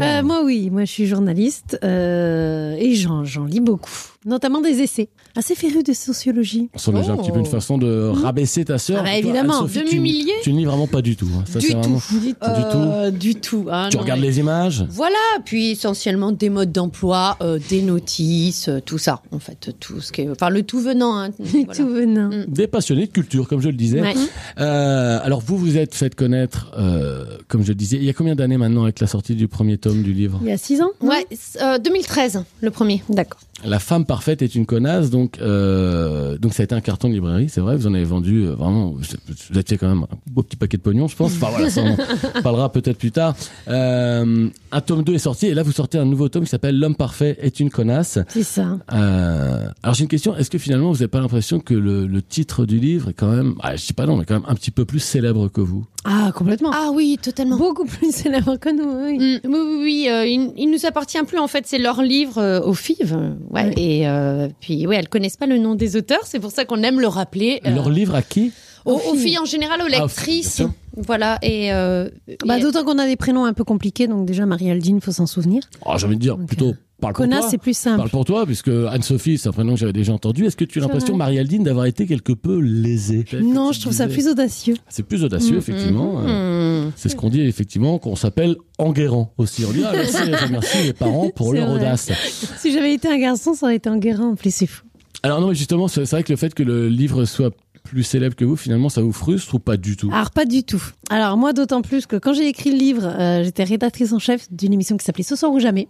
Euh, 0.01 0.23
moi, 0.23 0.43
oui. 0.45 0.71
Moi, 0.71 0.85
je 0.85 0.91
suis 0.93 1.07
journaliste 1.07 1.79
euh, 1.85 2.75
et 2.79 2.95
j'en, 2.95 3.25
j'en 3.25 3.45
lis 3.45 3.61
beaucoup. 3.61 3.91
Notamment 4.25 4.61
des 4.61 4.81
essais. 4.83 5.09
Assez 5.37 5.55
féru 5.55 5.85
de 5.85 5.93
sociologie. 5.93 6.69
Sent 6.75 6.93
déjà 6.93 7.13
un 7.13 7.17
petit 7.17 7.31
peu 7.31 7.39
une 7.39 7.47
façon 7.47 7.79
de 7.79 8.09
rabaisser 8.09 8.65
ta 8.65 8.77
sœur. 8.79 8.99
Ah 9.01 9.05
bah, 9.05 9.17
évidemment, 9.17 9.63
de 9.63 9.95
m'humilier. 9.95 10.33
tu 10.43 10.53
ne 10.53 10.59
lis 10.59 10.65
vraiment 10.65 10.89
pas 10.89 11.01
du 11.01 11.15
tout. 11.15 11.29
hein. 11.39 11.45
Ça, 11.47 11.61
Du 11.61 11.69
tout. 11.69 11.79
vraiment- 11.79 12.01
Du, 12.11 12.19
Du 12.19 12.35
Euh, 12.43 13.11
Du 13.13 13.35
tout. 13.37 13.67
Ah, 13.71 13.87
Tu 13.91 13.97
non, 13.99 14.03
regardes 14.03 14.21
mais- 14.21 14.27
les 14.27 14.39
images 14.41 14.85
Voilà, 14.91 15.15
puis 15.45 15.71
essentiellement 15.73 16.33
des 16.33 16.51
modes 16.51 16.73
d'emploi, 16.73 17.39
des 17.69 17.83
notices, 17.83 18.69
tout 18.85 18.99
ça, 18.99 19.23
en 19.31 19.39
fait, 19.39 19.71
tout 19.79 20.01
ce 20.01 20.11
qui 20.11 20.23
est, 20.23 20.29
enfin 20.31 20.49
le 20.51 20.65
tout 20.65 20.81
venant. 20.81 21.17
Hein, 21.21 21.31
voilà. 21.39 21.75
Tout 21.75 21.89
venant. 21.89 22.31
Des 22.49 22.67
passionnés 22.67 23.07
de 23.07 23.13
culture, 23.13 23.47
comme 23.47 23.61
je 23.61 23.69
le 23.69 23.75
disais. 23.77 24.01
Ouais. 24.01 24.15
Alors 24.57 25.41
vous 25.41 25.57
vous 25.57 25.77
êtes 25.77 25.95
fait 25.95 26.15
connaître, 26.15 26.73
euh, 26.87 27.25
comme 27.49 27.63
je 27.63 27.69
le 27.69 27.75
disais, 27.75 27.97
il 27.97 28.05
y 28.05 28.11
a 28.11 28.13
combien 28.13 28.35
d'années 28.35 28.57
maintenant 28.57 28.85
avec 28.85 29.01
la 29.01 29.07
sortie 29.07 29.35
du 29.35 29.49
premier 29.49 29.79
tome 29.79 30.03
du 30.03 30.13
livre 30.13 30.39
Il 30.43 30.49
y 30.49 30.53
a 30.53 30.59
six 30.59 30.81
ans 30.81 30.87
non 30.87 31.09
Ouais, 31.09 31.27
euh, 31.63 31.79
2013, 31.79 32.45
le 32.61 32.71
premier. 32.71 33.03
D'accord. 33.09 33.41
La 33.65 33.79
femme 33.79 34.05
parfaite 34.05 34.43
est 34.43 34.55
une 34.55 34.67
connasse, 34.67 35.09
donc 35.09 35.39
euh, 35.41 36.37
donc 36.37 36.53
ça 36.53 36.63
a 36.63 36.65
été 36.65 36.75
un 36.75 36.83
carton 36.83 37.09
de 37.09 37.15
librairie, 37.15 37.49
c'est 37.49 37.63
vrai. 37.63 37.75
Vous 37.77 37.87
en 37.87 37.95
avez 37.95 38.05
vendu 38.05 38.43
euh, 38.43 38.55
vraiment, 38.55 38.91
vous 38.91 39.03
fait 39.03 39.79
quand 39.79 39.89
même 39.89 40.03
un 40.03 40.17
beau 40.31 40.43
petit 40.43 40.57
paquet 40.57 40.77
de 40.77 40.83
pognon, 40.83 41.09
je 41.09 41.17
pense. 41.17 41.33
Enfin 41.33 41.49
voilà, 41.51 41.71
ça 41.71 41.83
on 41.83 42.41
parlera 42.43 42.71
peut-être 42.71 42.99
plus 42.99 43.13
tard. 43.13 43.35
Euh, 43.69 44.49
un 44.73 44.81
tome 44.83 45.05
2 45.05 45.15
est 45.15 45.19
sorti 45.19 45.47
et 45.47 45.55
là 45.55 45.63
vous 45.63 45.73
sortez 45.73 45.97
un 45.97 46.05
nouveau 46.05 46.29
tome 46.29 46.45
qui 46.45 46.51
s'appelle 46.51 46.79
L'homme 46.79 46.97
parfait 46.97 47.39
est 47.41 47.59
une 47.59 47.71
connasse. 47.71 48.19
C'est 48.29 48.43
ça. 48.43 48.79
Euh, 48.93 49.69
alors 49.83 49.95
j'ai 49.95 50.03
une 50.03 50.09
question, 50.09 50.37
est-ce 50.37 50.51
que 50.51 50.59
finalement 50.59 50.89
vous 50.89 50.97
n'avez 50.97 51.09
pas 51.09 51.21
l'impression 51.21 51.59
que 51.59 51.73
le, 51.73 52.07
le 52.07 52.23
titre 52.23 52.67
du 52.67 52.79
livre 52.79 53.09
est 53.09 53.15
quand 53.15 53.31
même, 53.31 53.55
ah, 53.63 53.75
je 53.75 53.87
dis 53.87 53.93
pas 53.95 54.05
non, 54.05 54.19
mais 54.19 54.27
quand 54.27 54.35
même 54.35 54.47
un 54.49 54.55
petit 54.55 54.71
peu 54.71 54.85
plus 54.85 55.01
célèbre 55.01 55.49
que 55.49 55.63
vous? 55.63 55.87
Ah, 56.05 56.31
complètement. 56.35 56.71
Ah 56.79 56.91
oui, 56.93 57.19
totalement. 57.23 57.57
Beaucoup 57.57 57.87
plus 57.87 58.13
célèbre 58.15 58.57
que 58.57 58.69
nous, 58.69 59.07
oui. 59.07 59.19
Mm, 59.19 59.49
oui, 59.49 59.59
oui, 59.61 59.79
oui, 59.83 60.07
euh, 60.11 60.27
il, 60.27 60.53
il 60.57 60.71
nous 60.71 60.85
appartient 60.85 61.23
plus 61.27 61.39
en 61.39 61.49
fait, 61.49 61.65
c'est 61.67 61.79
leur 61.79 62.03
livre 62.03 62.39
euh, 62.39 62.61
au 62.61 62.75
FIV, 62.75 63.15
ouais, 63.51 63.63
Ouais. 63.65 63.75
et 63.79 64.07
euh, 64.09 64.49
puis 64.61 64.87
ouais, 64.87 64.97
elles 64.97 65.09
connaissent 65.09 65.39
pas 65.39 65.47
le 65.47 65.59
nom 65.59 65.75
des 65.75 65.97
auteurs, 65.97 66.21
c'est 66.25 66.39
pour 66.41 66.51
ça 66.51 66.65
qu'on 66.67 66.83
aime 66.83 67.01
le 67.01 67.07
rappeler. 67.09 67.61
euh, 67.67 67.71
Leur 67.75 67.89
livre 67.89 68.15
à 68.15 68.23
qui? 68.23 68.53
Aux, 68.85 68.93
aux 68.93 68.95
aux 68.97 69.01
filles. 69.15 69.21
filles 69.31 69.39
en 69.39 69.45
général, 69.47 69.81
aux 69.81 69.85
Ah, 69.93 69.99
aux 70.05 70.07
lectrices, 70.07 70.63
voilà, 70.97 71.39
et, 71.43 71.73
euh, 71.73 72.09
Bah, 72.45 72.59
et- 72.59 72.61
D'autant 72.63 72.85
qu'on 72.85 72.99
a 72.99 73.07
des 73.07 73.17
prénoms 73.17 73.45
un 73.47 73.53
peu 73.55 73.65
compliqués, 73.65 74.07
donc 74.07 74.27
déjà 74.27 74.45
Marie-Aldine, 74.47 75.01
faut 75.01 75.13
s'en 75.13 75.27
souvenir. 75.27 75.63
oh, 75.85 75.93
J'ai 75.97 76.07
envie 76.07 76.17
de 76.17 76.21
dire 76.21 76.37
plutôt 76.37 76.75
parle 77.01 77.13
pour 77.15 77.25
Connasse, 77.25 77.41
toi. 77.41 77.51
c'est 77.51 77.59
plus 77.59 77.77
simple. 77.77 77.99
Parle 77.99 78.11
pour 78.11 78.25
toi, 78.25 78.47
puisque 78.47 78.69
Anne-Sophie, 78.69 79.39
c'est 79.39 79.49
un 79.49 79.53
prénom 79.53 79.75
que 79.75 79.81
j'avais 79.81 79.93
déjà 79.93 80.13
entendu. 80.13 80.45
Est-ce 80.47 80.57
que 80.57 80.65
tu 80.65 80.79
as 80.79 80.83
l'impression. 80.83 81.17
Marie-Aldine, 81.17 81.63
d'avoir 81.65 81.87
été 81.87 82.07
quelque 82.07 82.33
peu 82.33 82.59
lésée 82.59 83.25
Non, 83.43 83.73
je 83.73 83.81
trouve 83.81 83.93
ça 83.93 84.07
plus 84.09 84.29
audacieux. 84.29 84.75
C'est 84.89 85.03
plus 85.03 85.25
audacieux, 85.25 85.57
Mm, 85.57 85.59
effectivement. 85.59 86.13
mm, 86.21 86.27
Euh. 86.27 86.91
C'est 86.97 87.09
ce 87.09 87.17
qu'on 87.17 87.31
dit, 87.31 87.43
effectivement, 87.43 87.99
qu'on 87.99 88.17
s'appelle 88.17 88.57
Enguerrand 88.79 89.33
aussi. 89.39 89.65
On 89.69 89.73
dit, 89.73 89.83
ah, 89.85 89.93
merci, 89.93 90.17
je 90.41 90.45
remercie 90.47 90.83
les 90.85 90.93
parents 90.93 91.31
pour 91.31 91.53
leur 91.53 91.69
vrai. 91.71 91.77
audace. 91.81 92.11
Si 92.59 92.73
j'avais 92.73 92.95
été 92.95 93.09
un 93.09 93.19
garçon, 93.19 93.55
ça 93.55 93.67
aurait 93.67 93.77
été 93.77 93.89
un 93.89 93.99
guérin 93.99 94.29
en 94.29 94.35
plus, 94.35 94.55
c'est 94.55 94.67
fou. 94.67 94.83
Alors 95.23 95.41
non, 95.41 95.49
mais 95.49 95.55
justement, 95.55 95.89
c'est 95.89 96.05
vrai 96.09 96.23
que 96.23 96.33
le 96.33 96.37
fait 96.37 96.55
que 96.55 96.63
le 96.63 96.89
livre 96.89 97.25
soit 97.25 97.51
plus 97.87 98.03
célèbre 98.03 98.35
que 98.37 98.45
vous, 98.45 98.57
finalement, 98.57 98.89
ça 98.89 99.01
vous 99.01 99.13
frustre 99.13 99.55
ou 99.55 99.59
pas 99.59 99.77
du 99.77 99.97
tout? 99.97 100.11
Alors 100.13 100.31
pas 100.31 100.45
du 100.45 100.63
tout. 100.65 100.83
Alors 101.11 101.37
moi 101.37 101.53
d'autant 101.53 101.83
plus 101.83 102.07
que 102.07 102.17
quand 102.17 102.35
j'ai 102.35 102.47
écrit 102.49 102.71
le 102.73 102.77
livre, 102.79 103.07
euh, 103.07 103.43
j'étais 103.45 103.65
rédactrice 103.65 104.13
en 104.13 104.19
chef 104.19 104.53
d'une 104.53 104.73
émission 104.73 104.97
qui 104.97 105.05
s'appelait 105.05 105.23
Ce 105.25 105.37
soir 105.37 105.53
ou 105.53 105.61
jamais, 105.61 105.89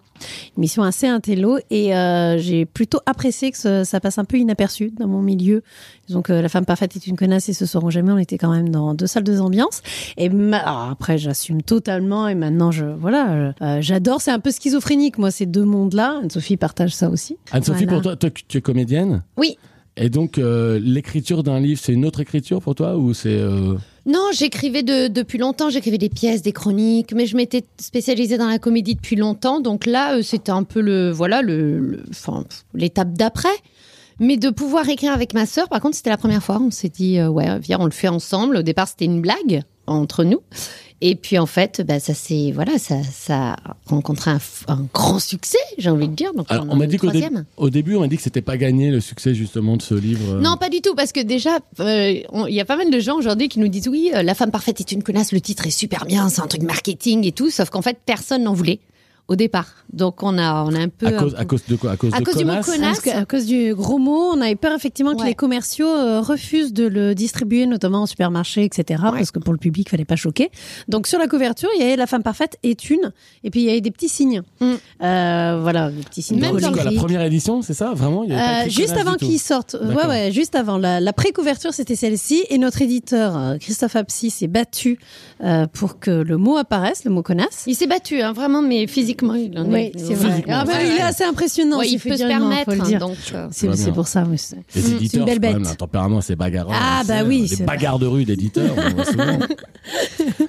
une 0.56 0.62
émission 0.62 0.82
assez 0.82 1.06
intello 1.06 1.58
et 1.70 1.94
euh, 1.96 2.38
j'ai 2.38 2.66
plutôt 2.66 3.00
apprécié 3.06 3.50
que 3.50 3.58
ce- 3.58 3.84
ça 3.84 3.98
passe 4.00 4.18
un 4.18 4.24
peu 4.24 4.36
inaperçu 4.36 4.92
dans 4.98 5.08
mon 5.08 5.22
milieu. 5.22 5.62
Donc 6.08 6.30
euh, 6.30 6.40
la 6.42 6.48
femme 6.48 6.64
parfaite 6.66 6.94
est 6.96 7.06
une 7.06 7.16
connasse 7.16 7.48
et 7.48 7.52
Ce 7.54 7.66
soir 7.66 7.82
ou 7.84 7.90
jamais, 7.90 8.12
on 8.12 8.18
était 8.18 8.38
quand 8.38 8.52
même 8.52 8.68
dans 8.68 8.94
deux 8.94 9.06
salles 9.06 9.24
de 9.24 9.36
ambiance. 9.38 9.82
Et 10.16 10.28
ma- 10.28 10.58
alors, 10.58 10.90
après 10.90 11.18
j'assume 11.18 11.62
totalement 11.62 12.28
et 12.28 12.34
maintenant 12.34 12.70
je 12.70 12.84
voilà, 12.84 13.52
euh, 13.62 13.78
j'adore. 13.80 14.20
C'est 14.20 14.30
un 14.30 14.38
peu 14.40 14.50
schizophrénique 14.50 15.18
moi 15.18 15.30
ces 15.30 15.46
deux 15.46 15.64
mondes-là. 15.64 16.20
Anne-Sophie 16.22 16.56
partage 16.56 16.94
ça 16.94 17.08
aussi. 17.10 17.36
Anne-Sophie, 17.52 17.84
Voilà. 17.84 17.92
pour 18.00 18.02
toi, 18.02 18.16
toi, 18.16 18.30
tu 18.48 18.58
es 18.58 18.60
comédienne? 18.60 19.22
Oui. 19.38 19.56
Et 19.96 20.10
donc, 20.10 20.36
euh, 20.38 20.78
l'écriture 20.82 21.42
d'un 21.42 21.58
livre, 21.58 21.80
c'est 21.82 21.92
une 21.94 22.04
autre 22.04 22.20
écriture 22.20 22.60
pour 22.60 22.74
toi 22.74 22.96
ou 22.98 23.14
c'est... 23.14 23.30
euh, 23.38 23.74
Non, 24.04 24.28
j'écrivais 24.34 24.82
de- 24.82 25.08
depuis 25.08 25.38
longtemps, 25.38 25.70
j'écrivais 25.70 25.96
des 25.96 26.10
pièces, 26.10 26.42
des 26.42 26.52
chroniques, 26.52 27.14
mais 27.14 27.24
je 27.24 27.34
m'étais 27.34 27.64
spécialisée 27.80 28.36
dans 28.36 28.46
la 28.48 28.58
comédie 28.58 28.94
depuis 28.94 29.16
longtemps, 29.16 29.60
donc 29.60 29.86
là, 29.86 30.16
euh, 30.18 30.22
c'était 30.22 30.52
un 30.52 30.64
peu 30.64 30.80
le, 30.82 31.10
voilà, 31.10 31.40
le, 31.40 32.02
l'étape 32.74 33.12
d'après. 33.14 33.48
Mais 34.18 34.38
de 34.38 34.48
pouvoir 34.48 34.88
écrire 34.88 35.12
avec 35.12 35.34
ma 35.34 35.44
sœur, 35.44 35.68
par 35.68 35.80
contre, 35.80 35.94
c'était 35.94 36.08
la 36.08 36.16
première 36.16 36.42
fois. 36.42 36.58
On 36.60 36.70
s'est 36.70 36.88
dit, 36.88 37.20
ouais, 37.22 37.58
viens, 37.58 37.78
on 37.80 37.84
le 37.84 37.90
fait 37.90 38.08
ensemble. 38.08 38.56
Au 38.56 38.62
départ, 38.62 38.88
c'était 38.88 39.04
une 39.04 39.20
blague 39.20 39.62
entre 39.86 40.24
nous. 40.24 40.40
Et 41.02 41.14
puis, 41.14 41.38
en 41.38 41.44
fait, 41.44 41.82
bah, 41.86 42.00
ça 42.00 42.14
s'est, 42.14 42.52
voilà, 42.54 42.78
ça, 42.78 42.96
ça 43.02 43.52
a 43.52 43.76
rencontré 43.84 44.30
un, 44.30 44.86
grand 44.94 45.18
succès, 45.18 45.58
j'ai 45.76 45.90
envie 45.90 46.08
de 46.08 46.14
dire. 46.14 46.32
Donc, 46.32 46.46
Alors, 46.48 46.64
on, 46.70 46.76
m'a 46.76 46.86
dit 46.86 46.96
qu'au 46.96 47.10
dé- 47.10 47.28
début, 47.68 47.96
on 47.96 48.00
m'a 48.00 48.08
dit 48.08 48.16
que 48.16 48.22
c'était 48.22 48.40
pas 48.40 48.56
gagné 48.56 48.90
le 48.90 49.00
succès 49.00 49.34
justement 49.34 49.76
de 49.76 49.82
ce 49.82 49.94
livre. 49.94 50.36
euh. 50.36 50.40
Non, 50.40 50.56
pas 50.56 50.70
du 50.70 50.80
tout, 50.80 50.94
parce 50.94 51.12
que 51.12 51.20
déjà, 51.20 51.58
euh, 51.80 52.14
il 52.48 52.54
y 52.54 52.60
a 52.60 52.64
pas 52.64 52.76
mal 52.76 52.90
de 52.90 52.98
gens 52.98 53.16
aujourd'hui 53.18 53.48
qui 53.48 53.58
nous 53.58 53.68
disent 53.68 53.88
oui, 53.88 54.10
euh, 54.14 54.22
La 54.22 54.34
femme 54.34 54.50
parfaite 54.50 54.80
est 54.80 54.90
une 54.90 55.02
connasse, 55.02 55.32
le 55.32 55.40
titre 55.42 55.66
est 55.66 55.70
super 55.70 56.06
bien, 56.06 56.30
c'est 56.30 56.40
un 56.40 56.46
truc 56.46 56.62
marketing 56.62 57.26
et 57.26 57.32
tout, 57.32 57.50
sauf 57.50 57.68
qu'en 57.68 57.82
fait, 57.82 57.98
personne 58.06 58.44
n'en 58.44 58.54
voulait 58.54 58.80
au 59.28 59.36
départ. 59.36 59.66
Donc 59.92 60.22
on 60.22 60.38
a, 60.38 60.64
on 60.64 60.74
a 60.74 60.78
un 60.80 60.88
peu. 60.88 61.06
à, 61.06 61.12
cause, 61.12 61.34
à 61.36 61.44
de 61.44 61.76
quoi? 61.76 61.92
À 61.92 61.96
cause 61.96 62.12
À 62.14 62.20
de 62.20 62.24
cause 62.24 62.36
du 62.36 62.44
mot 62.44 62.60
connasse 62.64 63.06
à 63.08 63.24
cause 63.24 63.46
du 63.46 63.74
gros 63.74 63.98
mot, 63.98 64.30
on 64.32 64.40
avait 64.40 64.56
peur 64.56 64.74
effectivement 64.74 65.14
que 65.16 65.24
les 65.24 65.34
commerciaux 65.34 65.88
euh, 65.88 66.20
refusent 66.20 66.72
de 66.72 66.86
le 66.86 67.14
distribuer, 67.14 67.66
notamment 67.66 68.02
en 68.02 68.06
supermarché, 68.06 68.64
etc. 68.64 69.02
Ouais. 69.04 69.10
Parce 69.12 69.30
que 69.30 69.38
pour 69.38 69.52
le 69.52 69.58
public, 69.58 69.86
il 69.88 69.90
fallait 69.90 70.04
pas 70.04 70.16
choquer. 70.16 70.50
Donc 70.88 71.06
sur 71.06 71.18
la 71.18 71.28
couverture, 71.28 71.68
il 71.76 71.82
y 71.82 71.84
avait 71.84 71.96
la 71.96 72.06
femme 72.06 72.22
parfaite 72.22 72.58
est 72.62 72.90
une, 72.90 73.12
et 73.44 73.50
puis 73.50 73.62
il 73.62 73.66
y 73.66 73.70
avait 73.70 73.80
des 73.80 73.90
petits 73.90 74.08
signes. 74.08 74.42
Mm. 74.60 74.74
Euh, 75.02 75.58
voilà, 75.60 75.90
des 75.90 76.02
petits 76.02 76.22
signes. 76.22 76.40
Même 76.40 76.58
dans 76.58 76.72
quoi, 76.72 76.84
la 76.84 76.92
première 76.92 77.22
édition, 77.22 77.62
c'est 77.62 77.74
ça? 77.74 77.92
Vraiment 77.94 78.24
Il 78.24 78.30
y 78.30 78.34
avait 78.34 78.42
pas 78.42 78.66
Euh, 78.66 78.70
juste 78.70 78.96
avant 78.96 79.14
qu'ils 79.14 79.40
sortent. 79.40 79.76
Ouais, 79.80 80.06
ouais, 80.06 80.30
juste 80.32 80.54
avant. 80.54 80.78
La, 80.78 81.00
la 81.00 81.12
pré-couverture, 81.12 81.72
c'était 81.72 81.96
celle-ci. 81.96 82.44
Et 82.50 82.58
notre 82.58 82.82
éditeur, 82.82 83.56
Christophe 83.60 83.96
Apsi, 83.96 84.30
s'est 84.30 84.46
battu 84.46 84.98
euh, 85.42 85.66
pour 85.66 85.98
que 85.98 86.10
le 86.10 86.36
mot 86.36 86.56
apparaisse, 86.56 87.04
le 87.04 87.10
mot 87.10 87.22
connasse. 87.22 87.64
Il 87.66 87.74
s'est 87.74 87.86
battu, 87.86 88.20
hein, 88.20 88.32
vraiment, 88.32 88.62
mais 88.62 88.86
physiquement, 88.86 89.15
il 89.22 89.58
en 89.58 89.64
Oui, 89.64 89.92
est. 89.94 89.98
c'est 89.98 90.14
vrai. 90.14 90.44
Ah, 90.48 90.64
bah, 90.64 90.72
il 90.82 90.92
est 90.96 91.00
assez 91.00 91.24
impressionnant. 91.24 91.78
Ouais, 91.78 91.88
il 91.88 91.98
peut 91.98 92.16
se 92.16 92.24
permettre, 92.24 92.70
hein, 92.72 93.10
euh, 93.34 93.48
C'est 93.50 93.92
pour 93.92 94.06
ça. 94.08 94.24
oui, 94.28 94.38
c'est- 94.38 94.56
Les 94.74 94.90
une 94.90 94.96
éditeurs, 94.96 95.26
belle 95.26 95.34
c'est 95.34 95.40
quand 95.46 95.52
même 95.54 95.62
bête. 95.62 95.72
un 95.72 95.74
tempérament 95.74 96.18
assez 96.18 96.36
bagarreur. 96.36 96.74
Ah, 96.78 97.00
on 97.04 97.06
bah 97.08 97.18
sait, 97.20 97.24
oui, 97.24 97.42
Des 97.42 97.56
c'est 97.56 97.64
bagarres 97.64 97.98
de 97.98 98.06
rue 98.06 98.24
d'éditeurs. 98.24 98.74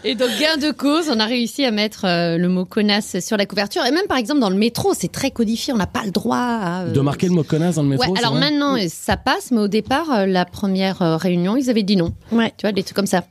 Et 0.03 0.15
donc, 0.15 0.29
gain 0.39 0.57
de 0.57 0.71
cause, 0.71 1.09
on 1.13 1.19
a 1.19 1.25
réussi 1.25 1.65
à 1.65 1.71
mettre 1.71 2.05
euh, 2.05 2.37
le 2.37 2.47
mot 2.49 2.65
connasse 2.65 3.19
sur 3.19 3.37
la 3.37 3.45
couverture. 3.45 3.85
Et 3.85 3.91
même, 3.91 4.07
par 4.07 4.17
exemple, 4.17 4.39
dans 4.39 4.49
le 4.49 4.55
métro, 4.57 4.93
c'est 4.97 5.11
très 5.11 5.31
codifié. 5.31 5.73
On 5.73 5.77
n'a 5.77 5.87
pas 5.87 6.03
le 6.05 6.11
droit 6.11 6.37
à, 6.37 6.81
euh, 6.83 6.91
De 6.91 6.99
marquer 7.01 7.27
le 7.27 7.33
mot 7.33 7.43
connasse 7.43 7.75
dans 7.75 7.83
le 7.83 7.89
métro. 7.89 8.11
Ouais, 8.11 8.19
alors 8.19 8.33
maintenant, 8.35 8.75
euh, 8.77 8.85
ça 8.89 9.17
passe, 9.17 9.51
mais 9.51 9.59
au 9.59 9.67
départ, 9.67 10.11
euh, 10.11 10.25
la 10.25 10.45
première 10.45 11.01
euh, 11.01 11.17
réunion, 11.17 11.55
ils 11.57 11.69
avaient 11.69 11.83
dit 11.83 11.95
non. 11.97 12.13
Ouais. 12.31 12.53
Tu 12.57 12.63
vois, 12.65 12.71
des 12.71 12.83
trucs 12.83 12.95
comme 12.95 13.05
ça. 13.05 13.23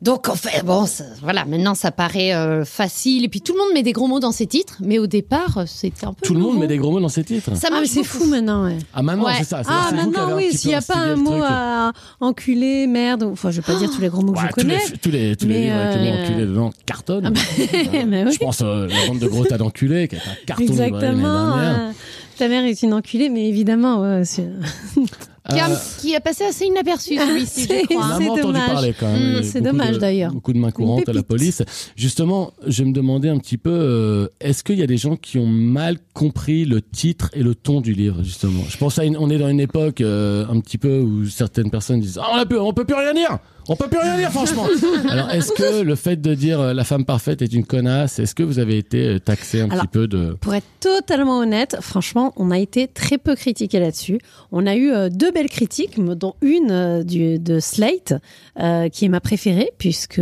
Donc, 0.00 0.28
en 0.28 0.34
fait, 0.34 0.64
bon, 0.64 0.86
ça- 0.86 1.04
voilà, 1.22 1.44
maintenant, 1.44 1.74
ça 1.74 1.90
paraît 1.92 2.34
euh, 2.34 2.64
facile. 2.64 3.24
Et 3.24 3.28
puis, 3.28 3.40
tout 3.40 3.52
le 3.52 3.58
monde 3.60 3.68
met 3.74 3.82
des 3.82 3.92
gros 3.92 4.08
mots 4.08 4.18
dans 4.20 4.32
ses 4.32 4.46
titres, 4.46 4.78
mais 4.80 4.98
au 4.98 5.06
départ, 5.06 5.58
euh, 5.58 5.64
c'était 5.66 6.04
un 6.06 6.12
peu. 6.12 6.26
Tout 6.26 6.34
le 6.34 6.40
monde 6.40 6.58
met 6.58 6.66
des 6.66 6.76
gros 6.78 6.90
mots 6.90 7.00
dans 7.00 7.08
ses 7.08 7.22
titres. 7.24 7.54
Ça 7.56 7.68
Ah, 7.72 7.80
c'est 7.86 8.02
fou 8.04 8.26
maintenant, 8.26 8.64
ouais. 8.64 8.78
Ah, 8.94 9.02
maintenant, 9.02 9.24
Ouais. 9.26 9.34
c'est 9.38 9.44
ça. 9.44 9.62
Ah, 9.66 9.90
maintenant, 9.94 10.36
oui, 10.36 10.52
s'il 10.52 10.70
n'y 10.70 10.74
a 10.74 10.82
pas 10.82 10.96
un 10.98 11.16
mot 11.16 11.40
à 11.42 11.92
enculé, 12.20 12.86
merde, 12.86 13.22
enfin, 13.24 13.50
je 13.50 13.60
vais 13.60 13.62
pas 13.72 13.78
dire 13.78 13.90
tous 13.90 14.00
les 14.00 14.08
gros 14.08 14.22
mots 14.22 14.32
que 14.32 14.38
Ouais, 14.40 14.48
je 14.56 14.60
tous, 14.62 14.66
les, 14.66 14.74
connais. 14.78 14.96
tous 15.02 15.10
les, 15.10 15.36
tous 15.36 15.46
les 15.46 15.60
livres 15.64 15.76
avec 15.76 15.96
le 15.96 16.02
mot 16.02 16.06
euh, 16.16 16.22
enculé 16.24 16.46
dedans 16.46 16.70
cartonnent. 16.86 17.32
Mais 18.08 18.24
oui. 18.24 18.32
Je 18.32 18.38
pense 18.38 18.60
euh, 18.62 18.88
la 18.88 19.06
bande 19.06 19.18
de 19.20 19.26
gros 19.28 19.44
tas 19.44 19.58
d'enculés 19.58 20.08
qui 20.08 20.16
est 20.16 20.18
un 20.18 20.34
carton 20.46 20.62
Exactement. 20.64 21.58
euh, 21.58 21.90
ta 22.38 22.48
mère 22.48 22.64
est 22.64 22.82
une 22.82 22.94
enculée, 22.94 23.28
mais 23.28 23.48
évidemment, 23.48 24.00
ouais, 24.00 24.22
Qui 25.50 25.58
a, 25.58 25.70
Euh, 25.70 25.74
qui 26.00 26.14
a 26.14 26.20
passé 26.20 26.44
assez 26.44 26.66
inaperçu, 26.66 27.16
celui-ci, 27.18 27.64
c'est- 27.66 27.80
je 27.80 27.86
crois. 27.86 28.04
On 28.06 28.10
a 28.10 28.18
c'est 28.18 28.24
entendu 28.28 28.42
dommage. 28.42 28.66
parler 28.70 28.94
quand 28.98 29.06
même. 29.12 29.20
Mm, 29.20 29.26
Il 29.30 29.34
y 29.34 29.38
a 29.38 29.42
c'est 29.42 29.60
dommage, 29.60 29.98
d'ailleurs. 29.98 30.32
Beaucoup 30.32 30.52
de 30.52 30.58
mains 30.58 30.70
courantes 30.70 31.08
à 31.08 31.12
la 31.12 31.22
police. 31.24 31.62
Justement, 31.96 32.52
je 32.66 32.84
me 32.84 32.92
demandais 32.92 33.28
un 33.28 33.38
petit 33.38 33.58
peu, 33.58 33.70
euh, 33.72 34.28
est-ce 34.40 34.62
qu'il 34.62 34.78
y 34.78 34.82
a 34.82 34.86
des 34.86 34.96
gens 34.98 35.16
qui 35.16 35.38
ont 35.38 35.46
mal 35.46 35.98
compris 36.14 36.64
le 36.64 36.80
titre 36.80 37.30
et 37.34 37.42
le 37.42 37.56
ton 37.56 37.80
du 37.80 37.92
livre, 37.92 38.22
justement? 38.22 38.62
Je 38.68 38.76
pense 38.76 38.98
à 39.00 39.04
une, 39.04 39.16
on 39.16 39.30
est 39.30 39.38
dans 39.38 39.48
une 39.48 39.58
époque 39.60 40.00
euh, 40.00 40.46
un 40.48 40.60
petit 40.60 40.78
peu 40.78 41.00
où 41.00 41.26
certaines 41.26 41.70
personnes 41.70 42.00
disent 42.00 42.20
ah, 42.22 42.28
on, 42.32 42.36
a 42.36 42.46
pu, 42.46 42.56
on 42.56 42.72
peut 42.72 42.84
plus 42.84 42.94
rien 42.96 43.12
dire 43.12 43.38
on 43.68 43.76
peut 43.76 43.88
plus 43.88 43.98
rien 43.98 44.16
dire, 44.16 44.30
franchement. 44.30 44.66
Alors, 45.08 45.30
est-ce 45.30 45.52
que 45.52 45.82
le 45.82 45.94
fait 45.94 46.20
de 46.20 46.34
dire 46.34 46.60
euh, 46.60 46.74
la 46.74 46.84
femme 46.84 47.04
parfaite 47.04 47.42
est 47.42 47.52
une 47.52 47.64
connasse, 47.64 48.18
est-ce 48.18 48.34
que 48.34 48.42
vous 48.42 48.58
avez 48.58 48.78
été 48.78 49.06
euh, 49.06 49.18
taxé 49.18 49.60
un 49.60 49.70
Alors, 49.70 49.82
petit 49.82 49.88
peu 49.88 50.08
de 50.08 50.36
Pour 50.40 50.54
être 50.54 50.66
totalement 50.80 51.38
honnête, 51.38 51.76
franchement, 51.80 52.32
on 52.36 52.50
a 52.50 52.58
été 52.58 52.88
très 52.88 53.18
peu 53.18 53.34
critiqué 53.34 53.78
là-dessus. 53.80 54.18
On 54.50 54.66
a 54.66 54.74
eu 54.74 54.90
euh, 54.92 55.08
deux 55.08 55.30
belles 55.30 55.50
critiques, 55.50 56.02
dont 56.02 56.34
une 56.40 56.70
euh, 56.70 57.02
du, 57.04 57.38
de 57.38 57.60
Slate, 57.60 58.14
euh, 58.60 58.88
qui 58.88 59.04
est 59.04 59.08
ma 59.08 59.20
préférée, 59.20 59.70
puisque 59.78 60.20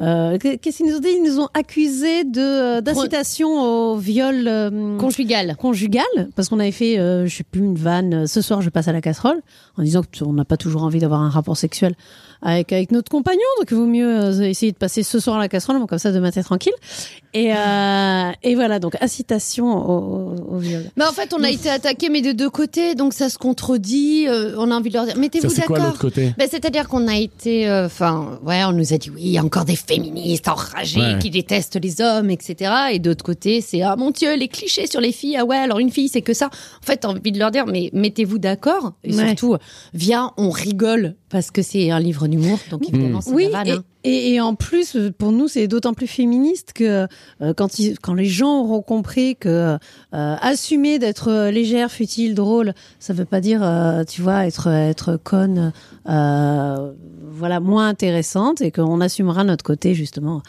euh, 0.00 0.38
qu'est-ce 0.38 0.78
qu'ils 0.78 0.86
nous 0.86 0.96
ont 0.96 1.00
dit? 1.00 1.08
Ils 1.16 1.22
nous 1.22 1.40
ont 1.40 1.48
accusé 1.54 2.24
de 2.24 2.80
d'incitation 2.80 3.92
au 3.92 3.96
viol 3.96 4.44
euh, 4.48 4.98
Conjugal. 4.98 5.54
conjugal, 5.56 6.04
parce 6.34 6.48
qu'on 6.48 6.58
avait 6.58 6.72
fait, 6.72 6.98
euh, 6.98 7.26
je 7.26 7.36
sais 7.36 7.44
plus, 7.44 7.60
une 7.60 7.76
vanne. 7.76 8.26
Ce 8.26 8.40
soir, 8.40 8.60
je 8.60 8.70
passe 8.70 8.88
à 8.88 8.92
la 8.92 9.00
casserole, 9.00 9.40
en 9.78 9.82
disant 9.82 10.02
qu'on 10.18 10.32
n'a 10.32 10.44
pas 10.44 10.56
toujours 10.56 10.82
envie 10.82 10.98
d'avoir 10.98 11.20
un 11.20 11.30
rapport 11.30 11.56
sexuel 11.56 11.94
avec 12.44 12.72
avec 12.72 12.92
notre 12.92 13.10
compagnon, 13.10 13.40
donc 13.58 13.68
il 13.70 13.76
vaut 13.76 13.86
mieux 13.86 14.06
euh, 14.06 14.42
essayer 14.42 14.70
de 14.70 14.76
passer 14.76 15.02
ce 15.02 15.18
soir 15.18 15.36
à 15.36 15.40
la 15.40 15.48
casserole, 15.48 15.78
bon, 15.78 15.86
comme 15.86 15.98
ça, 15.98 16.12
demain 16.12 16.30
t'es 16.30 16.42
tranquille. 16.42 16.72
Et 17.32 17.52
euh, 17.52 18.30
et 18.44 18.54
voilà, 18.54 18.78
donc 18.78 18.94
incitation 19.00 19.66
au, 19.66 20.34
au, 20.36 20.54
au 20.54 20.58
viol. 20.58 20.84
Mais 20.96 21.04
en 21.04 21.12
fait, 21.12 21.34
on 21.36 21.42
a 21.42 21.50
été 21.50 21.68
attaqué, 21.68 22.08
mais 22.08 22.20
de 22.22 22.30
deux 22.32 22.50
côtés, 22.50 22.94
donc 22.94 23.12
ça 23.12 23.28
se 23.28 23.38
contredit. 23.38 24.26
euh, 24.28 24.54
on 24.56 24.70
a 24.70 24.76
envie 24.76 24.90
de 24.90 24.94
leur 24.94 25.06
dire, 25.06 25.16
mettez-vous 25.16 25.48
c'est 25.48 25.62
quoi 25.62 25.78
d'accord. 25.78 25.92
l'autre 25.92 26.00
côté? 26.02 26.32
Ben, 26.38 26.46
C'est-à-dire 26.48 26.86
qu'on 26.88 27.08
a 27.08 27.16
été, 27.16 27.68
euh, 27.68 27.86
enfin, 27.86 28.38
ouais, 28.44 28.62
on 28.64 28.72
nous 28.72 28.92
a 28.92 28.98
dit 28.98 29.10
oui, 29.10 29.22
il 29.24 29.30
y 29.32 29.38
a 29.38 29.44
encore 29.44 29.64
des 29.64 29.74
féministes 29.76 30.46
enragées 30.48 31.00
Ouais. 31.00 31.18
qui 31.20 31.30
détestent 31.30 31.80
les 31.82 32.00
hommes, 32.00 32.30
etc. 32.30 32.70
Et 32.92 32.98
d'autre 33.00 33.24
côté, 33.24 33.60
c'est 33.60 33.82
ah 33.82 33.96
mon 33.96 34.10
Dieu, 34.12 34.36
les 34.36 34.48
clichés 34.48 34.86
sur 34.86 35.00
les 35.00 35.10
filles. 35.12 35.36
Ah 35.38 35.44
ouais, 35.44 35.56
alors 35.56 35.78
une 35.80 35.90
fille, 35.90 36.08
c'est 36.08 36.22
que 36.22 36.34
ça. 36.34 36.46
En 36.46 36.86
fait, 36.86 36.98
t'as 36.98 37.08
envie 37.08 37.32
de 37.32 37.38
leur 37.38 37.50
dire, 37.50 37.66
mais 37.66 37.90
mettez-vous 37.92 38.38
d'accord. 38.38 38.92
Et 39.02 39.12
Ouais. 39.14 39.26
surtout, 39.28 39.56
viens, 39.92 40.30
on 40.36 40.50
rigole 40.50 41.14
parce 41.34 41.50
que 41.50 41.62
c'est 41.62 41.90
un 41.90 41.98
livre 41.98 42.28
d'humour, 42.28 42.60
donc 42.70 42.88
évidemment, 42.88 43.20
c'est 43.20 43.32
Oui, 43.32 43.46
et, 43.46 43.72
hein. 43.72 43.82
et, 44.04 44.34
et 44.34 44.40
en 44.40 44.54
plus, 44.54 44.96
pour 45.18 45.32
nous, 45.32 45.48
c'est 45.48 45.66
d'autant 45.66 45.92
plus 45.92 46.06
féministe 46.06 46.72
que 46.72 47.08
euh, 47.42 47.52
quand, 47.56 47.80
ils, 47.80 47.98
quand 47.98 48.14
les 48.14 48.26
gens 48.26 48.60
auront 48.60 48.82
compris 48.82 49.34
que 49.34 49.48
euh, 49.48 49.76
assumer 50.12 51.00
d'être 51.00 51.48
légère, 51.50 51.90
futile, 51.90 52.36
drôle, 52.36 52.72
ça 53.00 53.14
veut 53.14 53.24
pas 53.24 53.40
dire, 53.40 53.64
euh, 53.64 54.04
tu 54.04 54.22
vois, 54.22 54.46
être 54.46 54.68
être 54.68 55.16
conne, 55.16 55.72
voilà, 56.06 57.58
moins 57.58 57.88
intéressante, 57.88 58.60
et 58.60 58.70
qu'on 58.70 59.00
assumera 59.00 59.42
notre 59.42 59.64
côté 59.64 59.96
justement. 59.96 60.40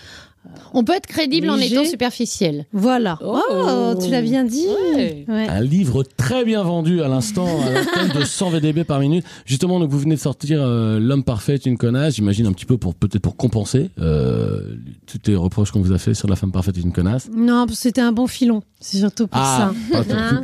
On 0.73 0.83
peut 0.83 0.93
être 0.93 1.07
crédible 1.07 1.49
en 1.49 1.57
étant 1.57 1.85
superficiel. 1.85 2.65
Voilà. 2.73 3.17
Oh. 3.23 3.39
Oh, 3.51 3.93
tu 4.03 4.09
l'as 4.11 4.21
bien 4.21 4.43
dit. 4.43 4.65
Ouais. 4.95 5.25
Ouais. 5.27 5.47
Un 5.47 5.61
livre 5.61 6.03
très 6.17 6.43
bien 6.45 6.63
vendu 6.63 7.01
à 7.01 7.07
l'instant, 7.07 7.47
à 7.95 8.07
de 8.19 8.23
100 8.23 8.49
VDB 8.49 8.83
par 8.83 8.99
minute. 8.99 9.25
Justement, 9.45 9.79
donc 9.79 9.89
vous 9.89 9.99
venez 9.99 10.15
de 10.15 10.19
sortir 10.19 10.59
euh, 10.61 10.99
L'homme 10.99 11.23
parfait 11.23 11.53
est 11.55 11.65
une 11.65 11.77
connasse, 11.77 12.15
j'imagine 12.15 12.45
un 12.47 12.51
petit 12.51 12.65
peu 12.65 12.77
pour 12.77 12.93
peut-être 12.95 13.21
pour 13.21 13.35
compenser 13.37 13.89
euh, 13.99 14.75
tous 15.07 15.19
les 15.29 15.35
reproches 15.35 15.71
qu'on 15.71 15.81
vous 15.81 15.93
a 15.93 15.97
fait 15.97 16.13
sur 16.13 16.27
La 16.27 16.35
femme 16.35 16.51
parfaite 16.51 16.77
est 16.77 16.81
une 16.81 16.91
connasse. 16.93 17.29
Non, 17.35 17.65
c'était 17.73 18.01
un 18.01 18.11
bon 18.11 18.27
filon. 18.27 18.61
C'est 18.79 18.97
surtout 18.99 19.27
pour 19.27 19.39
Ah, 19.41 19.71
ça. 19.93 19.97
Hein 19.97 20.39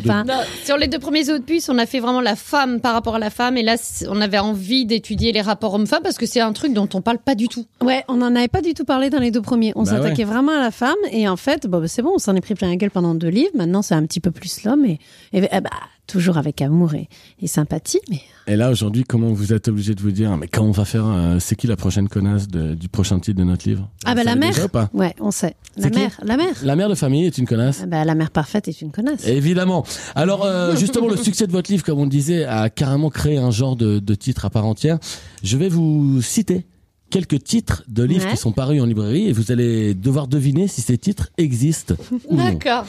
de- 0.00 0.08
Non, 0.26 0.34
sur 0.64 0.76
les 0.76 0.88
deux 0.88 0.98
premiers 0.98 1.30
opus, 1.30 1.68
on 1.68 1.78
a 1.78 1.86
fait 1.86 2.00
vraiment 2.00 2.20
la 2.20 2.36
femme 2.36 2.80
par 2.80 2.92
rapport 2.92 3.14
à 3.14 3.18
la 3.18 3.30
femme, 3.30 3.56
et 3.56 3.62
là, 3.62 3.76
on 4.08 4.20
avait 4.20 4.38
envie 4.38 4.84
d'étudier 4.84 5.32
les 5.32 5.40
rapports 5.40 5.74
hommes-femmes 5.74 6.02
parce 6.02 6.18
que 6.18 6.26
c'est 6.26 6.40
un 6.40 6.52
truc 6.52 6.74
dont 6.74 6.88
on 6.94 7.00
parle 7.00 7.18
pas 7.18 7.34
du 7.34 7.48
tout. 7.48 7.64
Ouais, 7.82 8.04
on 8.08 8.16
n'en 8.16 8.34
avait 8.34 8.48
pas 8.48 8.60
du 8.62 8.74
tout 8.74 8.84
parlé 8.84 9.08
dans 9.10 9.18
les 9.20 9.30
deux 9.30 9.40
On 9.54 9.82
Bah 9.84 9.90
s'attaquait 9.90 10.24
vraiment 10.24 10.52
à 10.52 10.60
la 10.60 10.70
femme 10.70 10.94
et 11.12 11.28
en 11.28 11.36
fait, 11.36 11.66
bah, 11.66 11.80
c'est 11.86 12.02
bon, 12.02 12.12
on 12.14 12.18
s'en 12.18 12.34
est 12.36 12.40
pris 12.40 12.54
plein 12.54 12.68
la 12.68 12.76
gueule 12.76 12.90
pendant 12.90 13.14
deux 13.14 13.28
livres. 13.28 13.50
Maintenant, 13.54 13.82
c'est 13.82 13.94
un 13.94 14.04
petit 14.04 14.20
peu 14.20 14.30
plus 14.30 14.64
l'homme 14.64 14.84
et, 14.84 14.98
et 15.32 15.48
eh 15.52 15.60
bah, 15.60 15.70
toujours 16.06 16.36
avec 16.38 16.60
amour 16.62 16.94
et, 16.94 17.08
et 17.40 17.46
sympathie. 17.46 17.98
Mais 18.10 18.20
Et 18.46 18.56
là 18.56 18.70
aujourd'hui, 18.70 19.04
comment 19.04 19.28
vous 19.32 19.52
êtes 19.52 19.68
obligé 19.68 19.94
de 19.94 20.00
vous 20.02 20.10
dire, 20.12 20.36
mais 20.36 20.46
quand 20.48 20.62
on 20.64 20.70
va 20.70 20.84
faire, 20.84 21.06
euh, 21.06 21.38
c'est 21.40 21.56
qui 21.56 21.66
la 21.66 21.76
prochaine 21.76 22.08
connasse 22.08 22.46
de- 22.48 22.74
du 22.74 22.88
prochain 22.88 23.18
titre 23.18 23.38
de 23.38 23.44
notre 23.44 23.68
livre? 23.68 23.88
Ah 24.04 24.10
Vous 24.10 24.16
bah 24.16 24.24
la 24.24 24.36
mère. 24.36 24.50
déjà 24.52 24.64
ou 24.66 24.68
pas? 24.68 24.88
Ouais, 24.94 25.14
on 25.20 25.30
sait. 25.30 25.54
La 25.76 25.90
mère, 25.90 26.12
la 26.22 26.36
mère. 26.36 26.54
La 26.62 26.76
mère 26.76 26.88
de 26.88 26.94
famille 26.94 27.26
est 27.26 27.36
une 27.38 27.46
connasse. 27.46 27.80
Ah 27.82 27.86
bah, 27.86 28.04
la 28.04 28.14
mère 28.14 28.30
parfaite 28.30 28.68
est 28.68 28.80
une 28.82 28.92
connasse. 28.92 29.26
Évidemment. 29.26 29.84
Alors 30.14 30.44
euh, 30.44 30.76
justement, 30.78 31.08
le 31.08 31.16
succès 31.16 31.46
de 31.46 31.52
votre 31.52 31.70
livre, 31.70 31.84
comme 31.84 31.98
on 31.98 32.04
le 32.04 32.08
disait, 32.10 32.44
a 32.44 32.70
carrément 32.70 33.10
créé 33.10 33.36
un 33.38 33.50
genre 33.50 33.76
de, 33.76 33.98
de 33.98 34.14
titre 34.14 34.44
à 34.44 34.50
part 34.50 34.64
entière. 34.66 34.98
Je 35.42 35.56
vais 35.56 35.68
vous 35.68 36.22
citer 36.22 36.64
quelques 37.10 37.42
titres 37.44 37.82
de 37.88 38.02
livres 38.02 38.24
Ouais. 38.26 38.30
qui 38.32 38.36
sont 38.36 38.52
parus 38.52 38.80
en 38.82 38.86
librairie 38.86 39.28
et 39.28 39.32
vous 39.32 39.52
allez 39.52 39.94
devoir 39.94 40.26
deviner 40.26 40.68
si 40.68 40.80
ces 40.82 40.98
titres 40.98 41.28
existent 41.38 41.94
ou 42.28 42.36
non. 42.36 42.44
D'accord. 42.52 42.84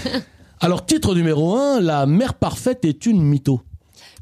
Alors 0.60 0.84
titre 0.86 1.14
numéro 1.14 1.56
un, 1.56 1.80
La 1.80 2.06
mère 2.06 2.34
parfaite 2.34 2.84
est 2.84 3.06
une 3.06 3.22
mytho. 3.22 3.60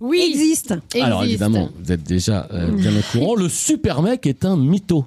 Oui, 0.01 0.23
Existe. 0.31 0.75
Alors 0.95 1.23
existe. 1.25 1.43
évidemment, 1.43 1.69
vous 1.79 1.93
êtes 1.93 2.03
déjà 2.05 2.49
euh, 2.53 2.71
bien 2.71 2.91
au 2.97 3.03
courant. 3.13 3.35
Le 3.35 3.51
super 3.51 4.01
mec 4.01 4.27
est 4.27 4.47
un 4.47 4.57
mytho. 4.57 5.05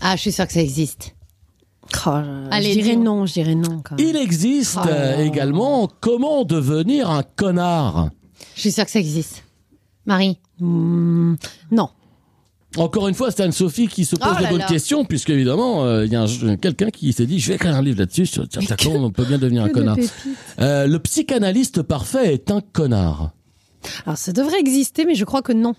Ah, 0.00 0.14
je 0.14 0.20
suis 0.22 0.32
sûre 0.32 0.46
que 0.46 0.52
ça 0.52 0.60
existe. 0.60 1.14
Oh, 2.06 2.10
je- 2.14 2.48
Allez, 2.52 2.72
je 2.74 2.80
dirais 2.80 2.96
non, 2.96 3.26
je 3.26 3.32
dirais 3.32 3.54
non. 3.56 3.80
Quand 3.82 3.96
même. 3.98 4.06
Il 4.08 4.16
existe 4.16 4.78
Oh. 4.80 4.88
euh, 4.88 5.24
également 5.24 5.88
Comment 6.00 6.44
devenir 6.44 7.10
un 7.10 7.22
connard? 7.24 8.10
Je 8.54 8.60
suis 8.60 8.72
sûre 8.72 8.84
que 8.84 8.90
ça 8.92 9.00
existe. 9.00 9.42
Marie? 10.04 10.38
Hmm, 10.60 11.34
non. 11.72 11.88
Encore 12.76 13.08
une 13.08 13.14
fois, 13.14 13.30
c'est 13.30 13.42
Anne-Sophie 13.42 13.88
qui 13.88 14.04
se 14.04 14.16
pose 14.16 14.28
Oh 14.38 14.42
de 14.42 14.48
bonnes 14.48 14.58
là. 14.58 14.66
questions, 14.66 15.04
puisque 15.04 15.30
évidemment, 15.30 15.84
euh, 15.84 16.04
il 16.04 16.12
y 16.12 16.16
a 16.16 16.22
un- 16.22 16.56
quelqu'un 16.56 16.90
qui 16.90 17.12
s'est 17.12 17.26
dit, 17.26 17.38
je 17.40 17.48
vais 17.48 17.54
écrire 17.54 17.74
un 17.74 17.82
livre 17.82 17.98
là-dessus, 17.98 18.26
sur 18.26 18.44
on 18.90 19.10
peut 19.10 19.24
bien 19.24 19.38
devenir 19.38 19.64
un 19.64 19.68
connard. 19.70 19.96
Euh, 20.60 20.86
le 20.86 20.98
psychanalyste 20.98 21.82
parfait 21.82 22.34
est 22.34 22.50
un 22.50 22.60
connard. 22.60 23.30
Alors 24.04 24.18
ça 24.18 24.32
devrait 24.32 24.58
exister, 24.60 25.04
mais 25.04 25.14
je 25.14 25.24
crois 25.24 25.42
que 25.42 25.52
non. 25.52 25.74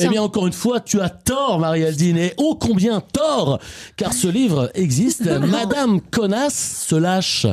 Eh 0.00 0.08
bien, 0.08 0.22
encore 0.22 0.46
une 0.46 0.52
fois, 0.52 0.80
tu 0.80 1.00
as 1.00 1.08
tort, 1.08 1.58
Marie-Aldine, 1.58 2.18
et 2.18 2.34
ô 2.36 2.54
combien 2.54 3.00
tort, 3.00 3.60
car 3.96 4.12
ce 4.12 4.28
livre 4.28 4.70
existe. 4.74 5.24
Madame 5.46 6.00
Connasse 6.02 6.84
se 6.86 6.96
lâche. 6.96 7.46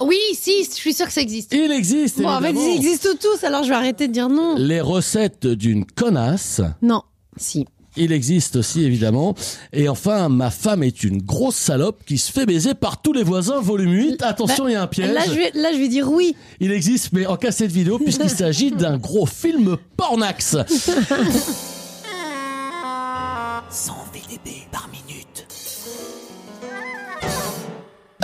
Oui, 0.00 0.18
si, 0.34 0.64
je 0.64 0.70
suis 0.70 0.92
sûre 0.92 1.06
que 1.06 1.12
ça 1.12 1.20
existe. 1.20 1.52
Il 1.54 1.70
existe, 1.70 2.20
Bon, 2.20 2.28
en 2.28 2.40
fait, 2.40 2.52
ils 2.52 2.76
existent 2.76 3.10
tous, 3.20 3.44
alors 3.44 3.62
je 3.62 3.68
vais 3.68 3.74
arrêter 3.74 4.08
de 4.08 4.12
dire 4.12 4.28
non. 4.28 4.56
Les 4.58 4.80
recettes 4.80 5.46
d'une 5.46 5.84
connasse. 5.86 6.60
Non. 6.82 7.02
Si. 7.36 7.66
Il 7.96 8.10
existe 8.12 8.56
aussi, 8.56 8.84
évidemment. 8.84 9.34
Et 9.74 9.86
enfin, 9.88 10.30
ma 10.30 10.50
femme 10.50 10.82
est 10.82 11.04
une 11.04 11.20
grosse 11.20 11.56
salope 11.56 12.02
qui 12.06 12.16
se 12.16 12.32
fait 12.32 12.46
baiser 12.46 12.72
par 12.72 13.02
tous 13.02 13.12
les 13.12 13.22
voisins, 13.22 13.60
volume 13.60 13.92
8. 13.92 14.22
Attention, 14.22 14.66
il 14.66 14.72
y 14.72 14.74
a 14.76 14.82
un 14.82 14.86
piège. 14.86 15.08
Bah, 15.08 15.14
Là 15.14 15.24
je, 15.26 15.32
vais, 15.34 15.50
là, 15.54 15.72
je 15.74 15.78
vais 15.78 15.88
dire 15.88 16.10
oui. 16.10 16.34
Il 16.60 16.72
existe, 16.72 17.10
mais 17.12 17.26
en 17.26 17.36
cassette 17.36 17.70
vidéo, 17.70 17.98
puisqu'il 17.98 18.30
s'agit 18.30 18.70
d'un 18.76 18.96
gros 18.96 19.26
film 19.26 19.76
pornax. 19.98 20.56
100 23.70 23.92
VDB 24.14 24.66
par 24.70 24.88
minute. 24.88 25.46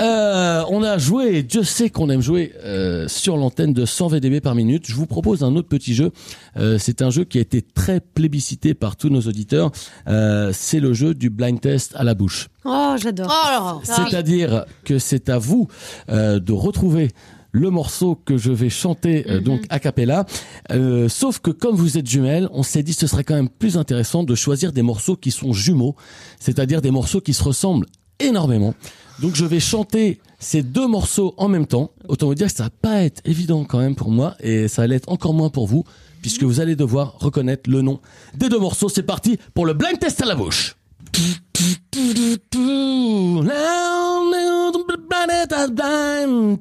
Euh, 0.00 0.37
on 0.70 0.82
a 0.82 0.98
joué, 0.98 1.42
Dieu 1.42 1.62
sait 1.62 1.90
qu'on 1.90 2.10
aime 2.10 2.20
jouer 2.20 2.52
euh, 2.64 3.08
sur 3.08 3.36
l'antenne 3.36 3.72
de 3.72 3.84
100 3.84 4.08
VDB 4.08 4.40
par 4.40 4.54
minute. 4.54 4.84
Je 4.86 4.94
vous 4.94 5.06
propose 5.06 5.42
un 5.42 5.54
autre 5.56 5.68
petit 5.68 5.94
jeu. 5.94 6.10
Euh, 6.56 6.78
c'est 6.78 7.02
un 7.02 7.10
jeu 7.10 7.24
qui 7.24 7.38
a 7.38 7.40
été 7.40 7.62
très 7.62 8.00
plébiscité 8.00 8.74
par 8.74 8.96
tous 8.96 9.08
nos 9.08 9.20
auditeurs. 9.22 9.70
Euh, 10.08 10.50
c'est 10.54 10.80
le 10.80 10.92
jeu 10.94 11.14
du 11.14 11.30
blind 11.30 11.60
test 11.60 11.92
à 11.96 12.04
la 12.04 12.14
bouche. 12.14 12.48
Oh, 12.64 12.94
j'adore. 13.00 13.28
Oh, 13.30 13.80
C'est-à-dire 13.82 14.64
que 14.84 14.98
c'est 14.98 15.28
à 15.28 15.38
vous 15.38 15.68
euh, 16.10 16.38
de 16.38 16.52
retrouver 16.52 17.08
le 17.52 17.70
morceau 17.70 18.14
que 18.14 18.36
je 18.36 18.52
vais 18.52 18.68
chanter 18.68 19.28
euh, 19.30 19.40
donc 19.40 19.62
a 19.70 19.78
cappella. 19.78 20.26
Euh, 20.70 21.08
sauf 21.08 21.38
que 21.38 21.50
comme 21.50 21.76
vous 21.76 21.98
êtes 21.98 22.06
jumelles, 22.06 22.48
on 22.52 22.62
s'est 22.62 22.82
dit 22.82 22.92
que 22.92 23.00
ce 23.00 23.06
serait 23.06 23.24
quand 23.24 23.34
même 23.34 23.48
plus 23.48 23.76
intéressant 23.76 24.22
de 24.22 24.34
choisir 24.34 24.72
des 24.72 24.82
morceaux 24.82 25.16
qui 25.16 25.30
sont 25.30 25.52
jumeaux, 25.52 25.96
c'est-à-dire 26.38 26.82
des 26.82 26.90
morceaux 26.90 27.20
qui 27.20 27.32
se 27.32 27.42
ressemblent 27.42 27.86
énormément. 28.20 28.74
Donc 29.20 29.34
je 29.34 29.44
vais 29.44 29.60
chanter 29.60 30.20
ces 30.38 30.62
deux 30.62 30.86
morceaux 30.86 31.34
en 31.36 31.48
même 31.48 31.66
temps. 31.66 31.90
Autant 32.08 32.26
vous 32.26 32.34
dire 32.34 32.46
que 32.46 32.52
ça 32.52 32.64
va 32.64 32.70
pas 32.70 33.02
être 33.02 33.20
évident 33.24 33.64
quand 33.64 33.78
même 33.78 33.94
pour 33.94 34.10
moi 34.10 34.34
et 34.40 34.68
ça 34.68 34.82
allait 34.82 34.96
être 34.96 35.10
encore 35.10 35.34
moins 35.34 35.50
pour 35.50 35.66
vous 35.66 35.84
puisque 36.22 36.42
vous 36.42 36.60
allez 36.60 36.76
devoir 36.76 37.18
reconnaître 37.18 37.70
le 37.70 37.82
nom 37.82 38.00
des 38.34 38.48
deux 38.48 38.58
morceaux. 38.58 38.88
C'est 38.88 39.02
parti 39.02 39.38
pour 39.54 39.66
le 39.66 39.74
blind 39.74 39.98
test 39.98 40.22
à 40.22 40.26
la 40.26 40.34
bouche. 40.34 40.76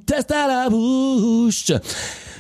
Test 0.05 0.31
à 0.31 0.47
la 0.47 0.69
bouche. 0.69 1.71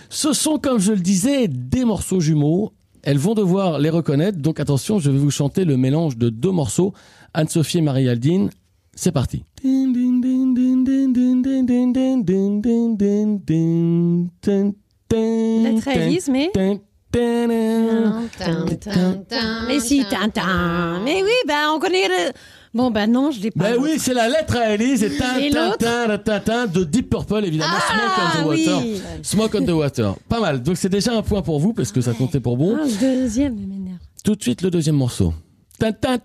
Ce 0.09 0.33
sont, 0.33 0.57
comme 0.57 0.79
je 0.79 0.93
le 0.93 0.99
disais, 0.99 1.47
des 1.47 1.85
morceaux 1.85 2.19
jumeaux. 2.19 2.73
Elles 3.03 3.17
vont 3.17 3.33
devoir 3.35 3.79
les 3.79 3.89
reconnaître. 3.89 4.39
Donc 4.39 4.59
attention, 4.59 4.99
je 4.99 5.11
vais 5.11 5.17
vous 5.17 5.31
chanter 5.31 5.65
le 5.65 5.77
mélange 5.77 6.17
de 6.17 6.29
deux 6.29 6.51
morceaux. 6.51 6.93
Anne-Sophie 7.33 7.79
et 7.79 7.81
Marie-Aldine. 7.81 8.49
C'est 8.95 9.11
parti. 9.11 9.43
À 15.85 15.93
Élise, 15.95 16.29
mais. 16.29 16.51
Mais 19.67 19.79
si, 19.79 20.03
Tintin. 20.09 21.01
Mais 21.03 21.23
oui, 21.23 21.31
ben 21.47 21.71
on 21.73 21.79
connaît 21.79 22.07
le. 22.07 22.31
Bon, 22.73 22.91
ben 22.91 23.09
non, 23.09 23.31
je 23.31 23.41
l'ai 23.41 23.51
pas. 23.51 23.71
Ben 23.71 23.77
oui, 23.79 23.91
c'est 23.97 24.13
la 24.13 24.27
lettre 24.29 24.55
à 24.57 24.73
Elise 24.75 25.01
et 25.03 25.17
tin, 25.17 25.37
Et 25.39 25.49
tin, 25.49 25.65
l'autre 25.65 25.77
tin, 25.77 26.17
tin, 26.17 26.39
tin, 26.39 26.67
de 26.67 26.83
Deep 26.83 27.09
Purple, 27.09 27.45
évidemment. 27.45 27.73
Smoke 27.73 27.95
on 28.19 28.27
the 28.27 28.37
Ah, 28.37 28.45
Water. 28.45 28.77
oui. 28.83 29.01
Smoke 29.23 29.55
on 29.57 29.65
the 29.65 29.69
Water. 29.71 30.15
Pas 30.29 30.39
mal. 30.39 30.61
Donc 30.61 30.77
c'est 30.77 30.89
déjà 30.89 31.13
un 31.13 31.21
point 31.21 31.41
pour 31.41 31.59
vous 31.59 31.73
parce 31.73 31.91
que 31.91 32.01
ça 32.01 32.13
comptait 32.13 32.39
pour 32.41 32.57
bon. 32.57 32.77
Ah, 32.79 32.83
le 32.85 32.99
deuxième, 33.21 33.55
m'énerve. 33.55 33.97
Tout 34.23 34.35
de 34.35 34.43
suite, 34.43 34.61
le 34.61 34.69
deuxième 34.69 34.95
morceau. 34.97 35.33
Tin, 35.79 35.91
tin, 35.91 36.17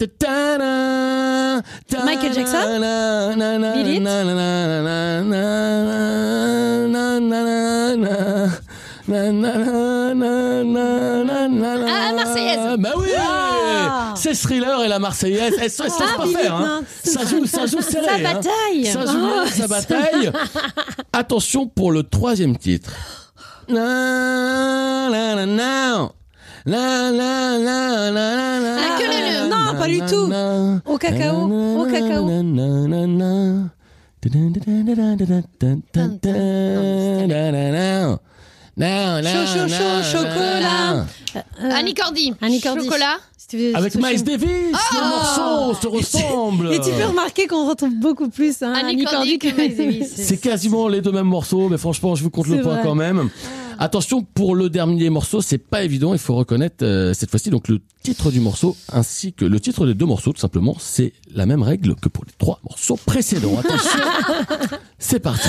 Michael 2.05 2.33
Jackson 2.33 2.81
Billy 3.75 4.01
Ah, 11.89 12.13
Marseillaise 12.15 12.77
Bah 12.79 12.93
oui 12.97 13.09
C'est 14.15 14.35
Thriller 14.35 14.83
et 14.83 14.89
la 14.89 14.99
Marseillaise, 14.99 15.55
elles, 15.61 15.71
se 15.71 15.83
laissent 15.83 15.97
pas 15.97 16.27
faire. 16.27 16.83
Ça 17.05 17.25
joue, 17.27 17.47
ça 17.47 17.67
joue 17.67 17.83
serré. 17.83 18.07
Ça 18.07 18.19
bataille 18.19 18.87
Ça 18.87 19.07
joue 19.07 19.19
oh, 19.21 19.47
ça 19.49 19.67
bataille 19.67 20.33
Attention 21.13 21.67
pour 21.67 21.93
le 21.93 22.03
troisième 22.05 22.57
titre. 22.57 22.91
La, 26.65 27.11
la, 27.11 27.59
la, 27.59 27.59
la, 27.59 28.11
la, 28.11 28.61
la, 28.61 28.77
La 28.77 28.99
queue 28.99 29.07
leu-leu. 29.07 29.49
Non, 29.49 29.79
pas 29.79 29.89
du 29.89 29.99
tout. 30.01 30.31
Au 30.87 30.99
cacao, 30.99 31.51
au 31.81 31.85
cacao. 31.87 32.29
Chaud, 39.25 39.47
chaud, 39.47 39.69
chaud, 39.69 40.03
chocolat. 40.13 41.07
na. 41.63 41.77
Annie 41.77 41.95
Cordy. 41.95 42.33
Annie 42.41 42.61
Cordy. 42.61 42.85
Chocolat. 42.85 43.19
Avec 43.75 43.95
Miles. 43.97 44.23
Davis, 44.25 44.49
les 44.49 45.01
morceaux 45.01 45.75
se 45.75 45.87
ressemblent. 45.87 46.73
Et 46.73 46.81
tu 46.81 46.91
peux 46.91 47.05
remarquer 47.05 47.47
qu'on 47.47 47.69
retrouve 47.69 47.95
beaucoup 47.97 48.31
plus 48.31 48.63
hein, 48.63 48.73
Annie 48.75 49.05
Cordy 49.05 49.39
que 49.39 49.49
Miles 49.49 49.77
Davis. 49.77 50.11
C'est 50.17 50.39
quasiment 50.39 50.89
les 50.89 51.03
deux 51.03 51.13
mêmes 51.13 51.27
morceaux, 51.27 51.69
mais 51.69 51.77
franchement, 51.77 52.15
je 52.15 52.23
vous 52.23 52.31
compte 52.31 52.47
le 52.47 52.57
C'est 52.57 52.63
point 52.63 52.75
vrai. 52.77 52.83
quand 52.83 52.95
même. 52.95 53.29
Attention, 53.83 54.23
pour 54.23 54.55
le 54.55 54.71
dernier 54.71 55.11
morceau, 55.11 55.41
c'est 55.41 55.59
pas 55.59 55.83
évident. 55.83 56.13
Il 56.13 56.21
faut 56.21 56.37
reconnaître 56.37 56.85
euh, 56.85 57.13
cette 57.15 57.31
fois-ci 57.31 57.51
donc 57.51 57.67
le 57.67 57.81
titre 58.05 58.31
du 58.31 58.39
morceau 58.39 58.77
ainsi 58.93 59.33
que 59.33 59.45
le 59.45 59.59
titre 59.59 59.87
des 59.87 59.95
deux 59.95 60.07
morceaux. 60.07 60.33
Tout 60.33 60.39
simplement, 60.39 60.77
c'est 60.79 61.13
la 61.35 61.47
même 61.47 61.65
règle 61.65 61.97
que 61.97 62.09
pour 62.09 62.25
les 62.25 62.31
trois 62.39 62.61
morceaux 62.63 62.95
précédents. 62.95 63.59
Attention, 63.59 63.99
c'est 65.01 65.19
parti. 65.19 65.49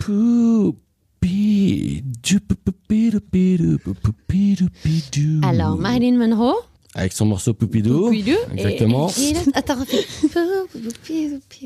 Poupi, 0.00 2.04
du 2.22 2.40
poupi, 2.40 3.10
du 3.10 3.20
pi, 3.20 3.56
du 3.56 3.78
poupi, 3.78 4.54
du 4.56 4.68
pi, 4.68 5.02
du. 5.10 5.40
Alors, 5.44 5.78
Marilyn 5.78 6.18
Monroe. 6.18 6.56
Avec 6.94 7.12
son 7.12 7.26
morceau 7.26 7.54
Poupidou. 7.54 8.06
Poupidou. 8.06 8.36
Exactement. 8.52 9.10
Et, 9.18 9.34
attends, 9.54 9.80
refais. 9.80 10.04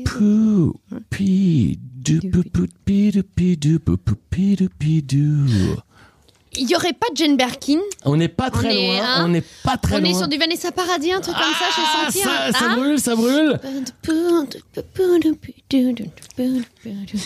Poupidou. 0.05 0.73
Poupi, 0.89 1.79
du 1.81 2.19
poupi, 2.19 3.11
Il 6.57 6.69
y 6.69 6.75
aurait 6.75 6.93
pas 6.93 7.07
de 7.11 7.17
Jane 7.17 7.37
Birkin. 7.37 7.79
On 8.05 8.15
n'est 8.17 8.27
pas 8.27 8.47
On 8.47 8.57
très 8.57 8.73
est, 8.75 8.87
loin. 8.97 9.05
hein, 9.05 9.23
on 9.25 9.27
n'est 9.29 9.43
pas 9.63 9.77
très 9.77 9.95
On 9.95 9.99
loin. 9.99 10.09
est 10.09 10.13
sur 10.13 10.27
du 10.27 10.37
Vanessa 10.37 10.71
Paradis, 10.71 11.11
un 11.11 11.21
truc 11.21 11.35
comme 11.35 11.43
ça, 11.43 11.65
Ah, 11.69 12.09
j'ai 12.11 12.11
senti. 12.13 12.25
ça, 12.25 12.31
hein. 12.47 12.51
ça 12.51 12.65
Ah. 12.71 12.75
brûle, 12.75 12.99
ça 12.99 13.15
brûle. 13.15 13.59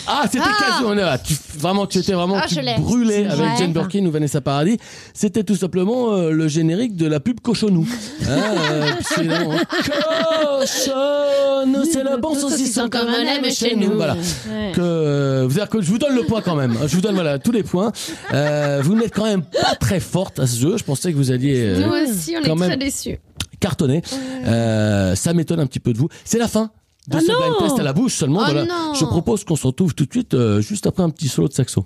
Ah, 0.08 0.24
c'était 0.32 0.44
Ah. 0.46 0.56
quasi. 0.60 0.84
On 0.86 0.94
est 0.98 1.02
là. 1.02 1.18
Tu, 1.18 1.36
vraiment, 1.58 1.86
tu 1.88 1.98
étais 2.00 2.14
vraiment 2.14 2.38
Ah, 2.42 2.46
tu 2.48 2.56
je 2.56 2.82
brûlais 2.82 3.26
avec 3.28 3.40
Ouais. 3.40 3.56
Jane 3.58 3.74
Birkin 3.74 4.06
ou 4.06 4.12
Vanessa 4.12 4.42
Paradis. 4.42 4.78
C'était 5.14 5.44
tout 5.44 5.56
simplement 5.56 6.14
euh, 6.14 6.32
le 6.32 6.48
générique 6.48 6.96
de 6.96 7.08
la 7.08 7.20
pub 7.20 7.40
Cochonou. 7.40 7.88
Hein, 8.30 8.38
euh, 8.72 8.92
Cochonou, 10.60 11.84
c'est 11.92 12.04
le 12.04 12.18
bon 12.18 12.34
saucisson 12.36 12.88
comme 12.90 13.08
on 13.08 13.14
aime 13.28 13.52
chez 13.52 13.76
nous. 13.76 13.94
Voilà. 13.96 14.14
Ouais. 14.14 14.72
Que, 14.74 14.82
euh, 14.82 15.46
vous 15.48 15.56
dire 15.56 15.68
que 15.70 15.82
je 15.82 15.88
vous 15.90 15.98
donne 15.98 16.16
le 16.16 16.24
point 16.24 16.42
quand 16.42 16.56
même. 16.56 16.78
Je 16.88 16.96
vous 16.96 17.02
donne 17.02 17.16
voilà 17.16 17.40
tous 17.40 17.52
les 17.52 17.64
points. 17.64 17.92
Euh, 18.34 18.80
vous 18.84 18.96
n'êtes 18.96 19.14
quand 19.22 19.28
même 19.30 19.44
pas 19.44 19.76
très 19.76 20.00
forte 20.00 20.40
à 20.40 20.48
ce 20.48 20.60
jeu. 20.60 20.78
Je 20.78 20.84
pensais 20.84 21.12
que 21.12 21.18
vous 21.18 21.32
alliez 21.32 21.62
euh, 21.62 21.86
Nous 21.86 21.94
aussi, 21.94 22.36
on 22.38 22.44
quand 22.44 22.56
est 22.64 22.68
très 22.68 22.78
déçus. 22.78 23.20
cartonner. 23.60 24.02
Euh, 24.46 25.16
ça 25.16 25.34
m'étonne 25.34 25.60
un 25.60 25.68
petit 25.68 25.80
peu 25.80 25.94
de 25.94 25.98
vous. 26.00 26.10
C'est 26.26 26.40
la 26.40 26.48
fin 26.48 26.72
de 27.08 27.18
Ah 27.18 27.20
ce 27.20 27.26
blind 27.26 27.58
test 27.60 27.80
à 27.80 27.84
la 27.84 27.94
bouche 27.94 28.16
seulement. 28.16 28.42
Oh 28.48 28.96
Je 29.00 29.06
propose 29.06 29.44
qu'on 29.44 29.56
se 29.56 29.68
retrouve 29.68 29.94
tout 29.94 30.06
de 30.06 30.12
suite, 30.12 30.34
euh, 30.34 30.62
juste 30.62 30.88
après 30.88 31.04
un 31.04 31.10
petit 31.10 31.28
solo 31.28 31.48
de 31.48 31.54
saxo. 31.54 31.86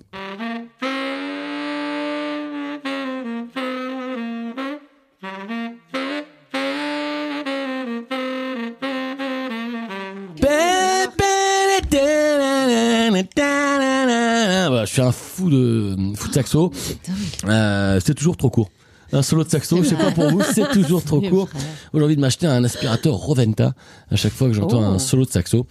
Voilà, 14.68 14.86
je 14.86 14.92
suis 14.92 15.02
un 15.02 15.12
fou 15.12 15.50
de, 15.50 15.96
fou 16.16 16.30
de 16.30 16.34
saxo. 16.34 16.72
Euh, 17.48 18.00
c'est 18.04 18.16
toujours 18.16 18.38
trop 18.38 18.50
court. 18.50 18.70
Un 19.12 19.22
solo 19.22 19.44
de 19.44 19.50
saxo, 19.50 19.84
je 19.84 19.90
sais 19.90 19.96
pas 19.96 20.12
pour 20.12 20.30
vous, 20.32 20.42
c'est 20.54 20.68
toujours 20.72 21.04
trop 21.06 21.22
court. 21.22 21.48
J'ai 21.94 22.02
envie 22.02 22.16
de 22.16 22.22
m'acheter 22.22 22.48
un 22.48 22.64
aspirateur 22.64 23.14
Roventa 23.14 23.74
à 24.10 24.16
chaque 24.16 24.34
fois 24.34 24.48
que 24.48 24.54
j'entends 24.54 24.82
Oh. 24.82 24.96
un 24.96 25.00
solo 25.00 25.26
de 25.26 25.30
saxo. 25.30 25.68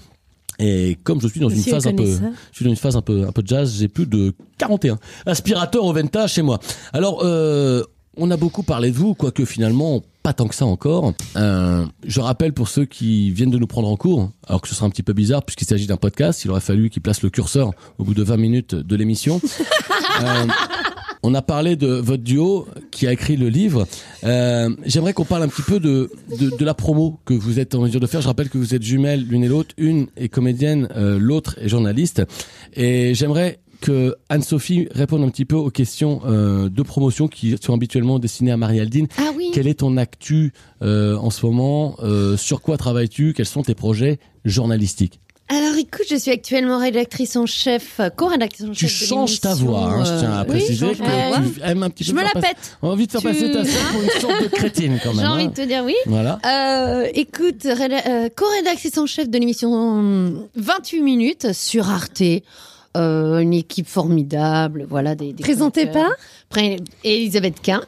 Et 0.61 0.97
comme 1.03 1.21
je 1.21 1.27
suis 1.27 1.41
dans 1.41 1.49
une 1.49 1.63
phase 1.63 1.87
un 1.89 1.95
peu, 1.95 2.07
ça. 2.07 2.23
je 2.53 2.57
suis 2.57 2.65
dans 2.65 2.71
une 2.71 2.77
phase 2.77 2.95
un 2.97 3.03
peu, 3.03 3.27
un 3.27 3.33
peu 3.33 3.43
jazz, 3.45 3.75
j'ai 3.77 3.89
plus 3.89 4.07
de 4.07 4.35
41 4.59 4.99
aspirateurs 5.27 5.83
Roventa 5.83 6.29
chez 6.29 6.43
moi. 6.43 6.61
Alors, 6.93 7.23
euh, 7.25 7.83
on 8.17 8.31
a 8.31 8.37
beaucoup 8.37 8.63
parlé 8.63 8.93
de 8.93 8.97
vous, 8.97 9.15
quoique 9.15 9.45
finalement 9.45 10.03
pas 10.25 10.33
tant 10.33 10.49
que 10.49 10.55
ça 10.55 10.65
encore. 10.65 11.13
Euh, 11.37 11.85
je 12.07 12.21
rappelle 12.21 12.55
pour 12.55 12.69
ceux 12.69 12.87
qui 12.87 13.31
viennent 13.31 13.51
de 13.51 13.59
nous 13.59 13.67
prendre 13.67 13.89
en 13.89 13.97
cours, 13.97 14.31
alors 14.49 14.63
que 14.63 14.69
ce 14.69 14.75
sera 14.75 14.87
un 14.87 14.91
petit 14.91 15.03
peu 15.03 15.13
bizarre 15.13 15.45
puisqu'il 15.45 15.67
s'agit 15.67 15.87
d'un 15.87 15.99
podcast, 15.99 16.45
il 16.47 16.51
aurait 16.51 16.61
fallu 16.63 16.89
qu'ils 16.89 17.03
placent 17.03 17.23
le 17.23 17.29
curseur 17.29 17.73
au 17.99 18.05
bout 18.05 18.15
de 18.15 18.23
20 18.23 18.39
minutes 18.39 18.75
de 18.75 18.97
l'émission. 18.97 19.41
Euh, 20.23 20.47
on 21.25 21.35
a 21.35 21.43
parlé 21.43 21.75
de 21.75 21.89
votre 21.89 22.23
duo 22.23 22.69
qui 22.93 23.09
a 23.09 23.13
écrit 23.13 23.37
le 23.37 23.49
livre. 23.49 23.85
Euh, 24.23 24.71
J'aimerais 24.87 25.13
qu'on 25.13 25.25
parle 25.25 25.43
un 25.43 25.49
petit 25.49 25.63
peu 25.63 25.81
de, 25.81 26.09
de, 26.39 26.57
de 26.57 26.65
la 26.65 26.73
promo 26.75 27.19
que 27.25 27.35
vous 27.35 27.59
êtes 27.59 27.75
en 27.75 27.81
mesure 27.81 27.99
de 27.99 28.07
faire. 28.07 28.21
Je 28.21 28.29
rappelle 28.29 28.49
que 28.49 28.57
vous 28.59 28.73
êtes 28.77 28.83
jumelles 28.85 29.25
l'une 29.27 29.43
et 29.43 29.49
l'autre. 29.49 29.75
Une 29.77 30.07
est 30.17 30.29
comédienne, 30.29 30.87
euh, 30.95 31.19
l'autre 31.19 31.57
est 31.61 31.69
journaliste. 31.69 32.23
Et 32.75 33.13
j'aimerais 33.17 33.59
que 33.85 34.15
Anne-Sophie 34.31 34.89
réponde 34.93 35.23
un 35.23 35.29
petit 35.29 35.45
peu 35.45 35.57
aux 35.57 35.69
questions 35.71 36.23
euh, 36.25 36.71
de 36.71 36.83
promotion 36.83 37.29
qui 37.29 37.55
sont 37.63 37.75
habituellement 37.75 38.19
destinées 38.19 38.51
à 38.53 38.57
Marie-Aldine. 38.57 39.09
Ah 39.19 39.31
oui. 39.37 39.51
Quel 39.53 39.69
est 39.69 39.81
ton 39.81 39.99
actu 39.99 40.53
euh, 40.83 41.17
en 41.17 41.29
ce 41.29 41.45
moment 41.45 41.97
Euh, 42.03 42.37
Sur 42.39 42.63
quoi 42.63 42.79
travailles-tu? 42.79 43.35
Quels 43.37 43.45
sont 43.47 43.63
tes 43.63 43.75
projets 43.75 44.19
journalistiques? 44.47 45.21
Alors 45.51 45.75
écoute, 45.77 46.07
je 46.09 46.17
suis 46.17 46.31
actuellement 46.31 46.79
rédactrice 46.79 47.37
en 47.37 47.45
chef, 47.45 48.01
co-rédactrice 48.17 48.67
en 48.67 48.73
Tu 48.73 48.89
chef. 48.89 49.01
de 49.03 49.07
changes 49.07 49.41
ta 49.43 49.53
voix, 49.53 49.93
hein, 49.93 50.05
je 50.05 50.19
tiens 50.19 50.33
à 50.33 50.45
préciser 50.47 50.87
oui, 50.87 50.93
je 50.95 51.03
tu 51.03 51.05
un 51.05 51.91
petit 51.91 52.05
peu 52.05 52.11
Je 52.11 52.15
me 52.15 52.23
la 52.23 52.41
pète. 52.41 52.79
On 52.81 52.89
a 52.89 52.93
envie 52.93 53.07
de 53.07 53.13
faire 53.13 53.21
Tu- 53.21 53.27
passer 53.27 53.53
ta 53.53 53.63
sœur 53.63 53.83
pour 53.93 54.03
une 54.03 54.09
sorte 54.23 54.43
de 54.43 54.49
crétine 54.49 54.99
quand 55.05 55.13
même. 55.13 55.21
J'ai 55.21 55.31
envie 55.31 55.45
hein. 55.45 55.49
de 55.49 55.55
te 55.55 55.61
dire 55.67 55.83
oui. 55.85 55.95
Voilà. 56.07 56.39
Euh, 56.47 57.07
écoute, 57.13 57.63
réda- 57.65 58.09
euh, 58.09 58.29
co-rédactrice 58.35 58.97
en 58.97 59.05
chef 59.05 59.29
de 59.29 59.39
l'émission 59.39 60.01
euh, 60.01 60.31
28 60.57 61.03
minutes 61.03 61.53
sur 61.53 61.91
Arte. 61.91 62.23
Euh, 62.97 63.39
une 63.41 63.53
équipe 63.55 63.89
formidable, 63.89 64.87
voilà 64.89 65.15
des. 65.15 65.33
des 65.33 65.43
Présenté 65.43 65.89
chroniqueurs. 65.89 66.17
par 66.49 66.63
Elisabeth 67.03 67.61
Quint. 67.61 67.83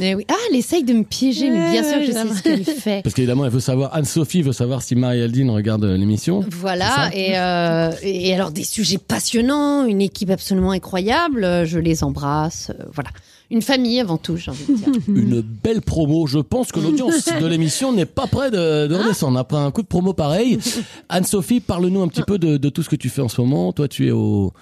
Mais 0.00 0.14
oui. 0.14 0.24
Ah, 0.28 0.34
elle 0.48 0.56
essaye 0.56 0.82
de 0.84 0.94
me 0.94 1.04
piéger, 1.04 1.50
mais 1.50 1.72
bien 1.72 1.82
sûr 1.84 1.98
que 1.98 2.06
je 2.06 2.12
sais 2.12 2.34
ce 2.34 2.42
qu'elle 2.42 2.64
fait. 2.64 3.02
Parce 3.02 3.14
qu'évidemment, 3.14 3.44
elle 3.44 3.50
veut 3.50 3.60
savoir, 3.60 3.94
Anne-Sophie 3.94 4.42
veut 4.42 4.52
savoir 4.52 4.80
si 4.82 4.94
Marie-Aldine 4.94 5.50
regarde 5.50 5.84
euh, 5.84 5.96
l'émission. 5.96 6.42
Voilà, 6.50 7.10
et, 7.12 7.38
euh, 7.38 7.90
et 8.02 8.34
alors 8.34 8.50
des 8.50 8.64
sujets 8.64 8.98
passionnants, 8.98 9.84
une 9.84 10.00
équipe 10.00 10.30
absolument 10.30 10.70
incroyable, 10.70 11.44
euh, 11.44 11.64
je 11.66 11.78
les 11.78 12.02
embrasse, 12.02 12.72
voilà. 12.92 13.10
Une 13.50 13.62
famille 13.62 13.98
avant 13.98 14.18
tout, 14.18 14.36
j'ai 14.36 14.50
envie 14.50 14.66
de 14.66 14.74
dire. 14.74 14.88
Une 15.08 15.40
belle 15.40 15.80
promo. 15.80 16.26
Je 16.26 16.38
pense 16.38 16.70
que 16.70 16.80
l'audience 16.80 17.24
de 17.40 17.46
l'émission 17.48 17.92
n'est 17.92 18.04
pas 18.04 18.26
près 18.26 18.50
de, 18.50 18.86
de 18.86 18.94
redescendre 18.94 19.38
après 19.38 19.56
un 19.56 19.70
coup 19.70 19.80
de 19.82 19.86
promo 19.86 20.12
pareil. 20.12 20.58
Anne-Sophie, 21.08 21.60
parle-nous 21.60 22.02
un 22.02 22.08
petit 22.08 22.22
peu 22.22 22.38
de, 22.38 22.58
de 22.58 22.68
tout 22.68 22.82
ce 22.82 22.90
que 22.90 22.96
tu 22.96 23.08
fais 23.08 23.22
en 23.22 23.28
ce 23.28 23.40
moment. 23.40 23.72
Toi, 23.72 23.88
tu 23.88 24.06
es 24.06 24.10
au, 24.10 24.52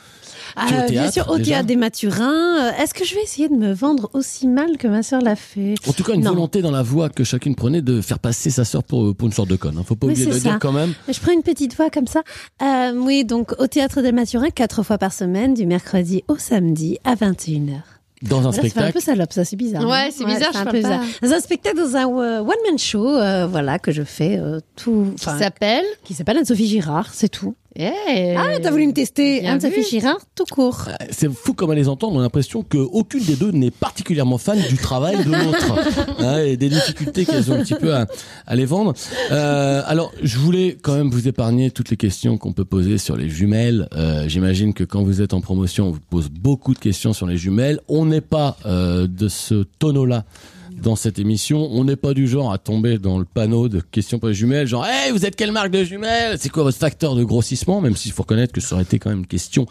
tu 0.68 0.72
es 0.74 0.76
au 0.76 0.80
Euh, 0.80 0.86
bien 0.88 1.02
théâtre, 1.02 1.12
sûr, 1.14 1.28
au 1.30 1.38
déjà 1.38 1.50
théâtre 1.50 1.66
des 1.66 1.74
Mathurins. 1.76 2.58
Euh, 2.68 2.70
Est-ce 2.80 2.94
que 2.94 3.04
je 3.04 3.16
vais 3.16 3.22
essayer 3.24 3.48
de 3.48 3.54
me 3.54 3.72
vendre 3.72 4.08
aussi 4.12 4.46
mal 4.46 4.76
que 4.78 4.86
ma 4.86 5.02
sœur 5.02 5.20
l'a 5.20 5.34
fait? 5.34 5.74
En 5.88 5.92
tout 5.92 6.04
cas, 6.04 6.14
une 6.14 6.22
Non. 6.22 6.30
volonté 6.34 6.62
dans 6.62 6.70
la 6.70 6.82
voix 6.84 7.08
que 7.08 7.24
chacune 7.24 7.56
prenait 7.56 7.82
de 7.82 8.00
faire 8.00 8.20
passer 8.20 8.50
sa 8.50 8.64
sœur 8.64 8.84
pour, 8.84 9.16
pour 9.16 9.26
une 9.26 9.32
sorte 9.34 9.48
de 9.48 9.56
conne. 9.56 9.78
hein. 9.78 9.84
Faut 9.84 9.96
pas 9.96 10.06
oublier 10.06 10.26
de 10.26 10.30
le 10.32 10.38
dire 10.38 10.58
quand 10.60 10.70
même. 10.72 10.92
Je 11.08 11.18
prends 11.18 11.32
une 11.32 11.42
petite 11.42 11.74
voix 11.76 11.90
comme 11.90 12.06
ça. 12.06 12.22
Euh, 12.62 12.92
oui, 12.96 13.24
donc 13.24 13.52
au 13.58 13.66
théâtre 13.66 14.00
des 14.00 14.12
Mathurins, 14.12 14.50
quatre 14.50 14.84
fois 14.84 14.96
par 14.98 15.12
semaine, 15.12 15.54
du 15.54 15.66
mercredi 15.66 16.22
au 16.28 16.36
samedi 16.36 16.98
à 17.02 17.16
21h. 17.16 17.80
Dans 18.22 18.40
un 18.40 18.50
Là, 18.50 18.52
ça 18.52 18.52
fait 18.52 18.58
un 18.66 18.70
spectacle. 18.70 18.92
peu 18.94 19.00
salope, 19.00 19.32
ça, 19.32 19.44
c'est 19.44 19.56
bizarre. 19.56 19.82
Ouais, 19.86 20.06
hein. 20.06 20.08
c'est 20.10 20.24
bizarre, 20.24 20.48
c'est 20.52 20.58
je 20.58 20.58
un 20.58 20.64
parle 20.64 20.76
peu 20.76 20.82
pas. 20.82 20.88
bizarre. 20.98 21.04
Dans 21.22 21.32
un 21.32 21.40
spectacle, 21.40 21.76
dans 21.76 21.96
un 21.96 22.06
euh, 22.08 22.40
one-man 22.40 22.78
show, 22.78 23.06
euh, 23.06 23.46
voilà, 23.46 23.78
que 23.78 23.92
je 23.92 24.02
fais 24.02 24.38
euh, 24.38 24.60
tout. 24.74 25.12
Qui 25.18 25.24
s'appelle 25.24 25.84
qui 26.04 26.14
s'appelle 26.14 26.38
Anne-Sophie 26.38 26.66
Girard, 26.66 27.12
c'est 27.12 27.28
tout. 27.28 27.54
Eh, 27.78 28.34
Ah, 28.36 28.58
t'as 28.62 28.70
voulu 28.70 28.86
me 28.86 28.92
tester 28.92 29.46
Anne-Sophie 29.46 29.80
vu. 29.80 29.86
Girard, 29.90 30.18
tout 30.34 30.44
court. 30.50 30.88
C'est 31.10 31.30
fou 31.30 31.52
comme 31.52 31.70
à 31.70 31.74
les 31.74 31.88
entendre, 31.88 32.16
on 32.16 32.20
a 32.20 32.22
l'impression 32.22 32.62
qu'aucune 32.62 33.22
des 33.24 33.36
deux 33.36 33.50
n'est 33.50 33.70
particulièrement 33.70 34.38
fan 34.38 34.58
du 34.68 34.76
travail 34.76 35.22
de 35.24 35.30
l'autre. 35.30 35.74
Hein, 36.20 36.38
et 36.44 36.56
des 36.56 36.68
difficultés 36.70 37.24
qu'elles 37.26 37.52
ont 37.52 37.56
un 37.56 37.62
petit 37.62 37.74
peu 37.74 37.94
à, 37.94 38.06
à 38.46 38.56
les 38.56 38.64
vendre. 38.64 38.94
Euh, 39.30 39.82
alors, 39.86 40.12
je 40.22 40.38
voulais 40.38 40.78
quand 40.80 40.94
même 40.94 41.10
vous 41.10 41.28
épargner 41.28 41.70
toutes 41.70 41.90
les 41.90 41.96
questions 41.96 42.38
qu'on 42.38 42.52
peut 42.52 42.64
poser 42.64 42.96
sur 42.98 43.16
les 43.16 43.28
jumelles. 43.28 43.88
Euh, 43.94 44.26
J'imagine 44.28 44.72
que 44.72 44.84
quand 44.84 45.02
vous 45.02 45.20
êtes 45.20 45.34
en 45.34 45.40
promotion, 45.40 45.88
on 45.88 45.90
vous 45.92 46.00
pose 46.08 46.28
beaucoup 46.30 46.72
de 46.72 46.78
questions 46.78 47.12
sur 47.12 47.26
les 47.26 47.36
jumelles. 47.36 47.80
On 47.88 48.06
n'est 48.06 48.20
pas 48.22 48.56
euh, 48.64 49.06
de 49.06 49.28
ce 49.28 49.64
tonneau-là 49.78 50.24
dans 50.80 50.96
cette 50.96 51.18
émission. 51.18 51.68
On 51.72 51.84
n'est 51.84 51.96
pas 51.96 52.14
du 52.14 52.28
genre 52.28 52.52
à 52.52 52.58
tomber 52.58 52.98
dans 52.98 53.18
le 53.18 53.24
panneau 53.24 53.68
de 53.68 53.80
questions 53.80 54.18
pour 54.18 54.28
les 54.28 54.34
jumelles, 54.34 54.66
genre 54.66 54.86
Hey, 54.86 55.12
vous 55.12 55.24
êtes 55.24 55.36
quelle 55.36 55.52
marque 55.52 55.70
de 55.70 55.84
jumelles? 55.84 56.36
C'est 56.38 56.48
quoi 56.48 56.62
votre 56.62 56.78
facteur 56.78 57.14
de 57.14 57.24
grossissement? 57.24 57.80
Même 57.80 57.96
s'il 57.96 58.12
faut 58.12 58.22
reconnaître 58.22 58.52
que 58.52 58.60
ça 58.60 58.74
aurait 58.74 58.84
été 58.84 58.98
quand 58.98 59.10
même 59.10 59.20
une 59.20 59.26
question 59.26 59.66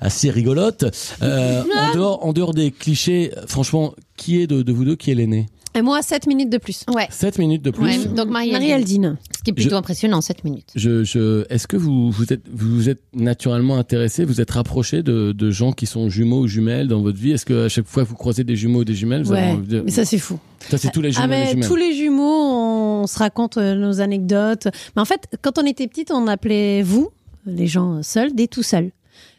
assez 0.00 0.30
rigolote. 0.30 0.84
Euh, 1.22 1.62
en, 1.76 1.94
dehors, 1.94 2.24
en 2.24 2.32
dehors 2.32 2.54
des 2.54 2.70
clichés, 2.70 3.32
franchement, 3.46 3.94
qui 4.16 4.40
est 4.40 4.46
de, 4.46 4.62
de 4.62 4.72
vous 4.72 4.84
deux 4.84 4.96
qui 4.96 5.10
est 5.10 5.14
l'aîné? 5.14 5.46
Et 5.74 5.82
moi, 5.82 6.00
7 6.00 6.26
minutes 6.26 6.48
de 6.48 6.56
plus. 6.56 6.84
Ouais. 6.94 7.06
7 7.10 7.38
minutes 7.38 7.62
de 7.62 7.70
plus. 7.70 7.84
Ouais, 7.84 8.04
donc 8.06 8.28
Marie, 8.28 8.50
Marie-Aldine. 8.50 9.18
Qui 9.46 9.50
est 9.50 9.54
plutôt 9.54 9.70
Je- 9.70 9.74
impressionnant, 9.76 10.20
7 10.20 10.42
minutes. 10.44 10.70
Je, 10.74 11.04
je, 11.04 11.44
Est-ce 11.48 11.66
que 11.68 11.76
vous 11.76 12.10
vous 12.10 12.32
êtes 12.32 12.42
vous 12.52 12.88
êtes 12.88 13.00
naturellement 13.14 13.76
intéressé, 13.78 14.24
vous 14.24 14.40
êtes 14.40 14.50
rapproché 14.50 15.02
de, 15.02 15.30
de 15.32 15.50
gens 15.50 15.72
qui 15.72 15.86
sont 15.86 16.08
jumeaux 16.08 16.40
ou 16.40 16.46
jumelles 16.48 16.88
dans 16.88 17.00
votre 17.00 17.18
vie? 17.18 17.30
Est-ce 17.32 17.46
que 17.46 17.66
à 17.66 17.68
chaque 17.68 17.86
fois 17.86 18.02
que 18.04 18.08
vous 18.08 18.16
croisez 18.16 18.42
des 18.44 18.56
jumeaux 18.56 18.80
ou 18.80 18.84
des 18.84 18.94
jumelles, 18.94 19.22
vous 19.22 19.32
avez 19.32 19.42
Ouais, 19.42 19.50
envie 19.52 19.68
de- 19.68 19.80
mais 19.82 19.90
ça, 19.90 20.04
c'est 20.04 20.18
fou. 20.18 20.38
Ça, 20.68 20.78
c'est 20.78 20.90
tous 20.90 21.00
les 21.00 21.12
jumeaux 21.12 21.26
Ah 21.30 21.44
les 21.44 21.50
jumelles. 21.50 21.68
tous 21.68 21.76
les 21.76 21.94
jumeaux, 21.94 23.02
on 23.02 23.06
se 23.06 23.18
raconte 23.18 23.56
euh, 23.56 23.74
nos 23.76 24.00
anecdotes. 24.00 24.66
Mais 24.96 25.02
en 25.02 25.04
fait, 25.04 25.28
quand 25.42 25.58
on 25.58 25.64
était 25.64 25.86
petite, 25.86 26.10
on 26.10 26.26
appelait 26.26 26.82
vous, 26.82 27.10
les 27.46 27.68
gens 27.68 28.02
seuls, 28.02 28.34
des 28.34 28.48
tout 28.48 28.64
seuls. 28.64 28.90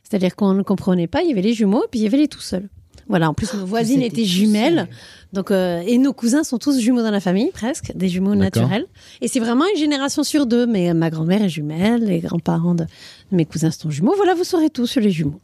C'est-à-dire 0.04 0.38
qu'on 0.38 0.54
ne 0.54 0.64
comprenait 0.64 1.08
pas, 1.08 1.22
il 1.22 1.28
y 1.30 1.32
avait 1.34 1.42
les 1.42 1.54
jumeaux 1.54 1.84
et 1.84 1.88
puis 1.92 2.00
il 2.00 2.04
y 2.04 2.08
avait 2.08 2.18
les 2.18 2.30
tout 2.30 2.40
seuls. 2.40 2.70
Voilà, 3.10 3.30
en 3.30 3.34
plus 3.34 3.54
nos 3.54 3.66
voisines 3.66 4.02
étaient 4.02 4.26
jumelles. 4.26 4.88
Donc 5.34 5.52
euh, 5.52 5.82
et 5.86 5.98
nos 5.98 6.14
cousins 6.14 6.44
sont 6.44 6.58
tous 6.58 6.80
jumeaux 6.80 7.02
dans 7.02 7.12
la 7.12 7.20
famille 7.20 7.52
presque, 7.52 7.92
des 7.96 8.10
jumeaux 8.10 8.36
naturels. 8.36 8.86
Et 9.22 9.28
c'est 9.28 9.40
vraiment 9.40 9.66
une 9.74 9.80
génération 9.80 10.24
sur 10.24 10.46
deux, 10.46 10.66
mais 10.66 10.90
euh, 10.90 10.94
ma 10.94 11.10
grand-mère 11.10 11.42
est 11.42 11.50
jumelle, 11.50 12.04
les 12.06 12.20
grands-parents 12.20 12.76
de, 12.76 12.86
mes 13.32 13.46
cousins 13.46 13.72
sont 13.72 13.90
jumeaux. 13.90 14.14
Voilà, 14.16 14.36
vous 14.36 14.44
saurez 14.44 14.70
tout 14.70 14.88
sur 14.88 15.02
les 15.02 15.12
jumeaux. 15.12 15.40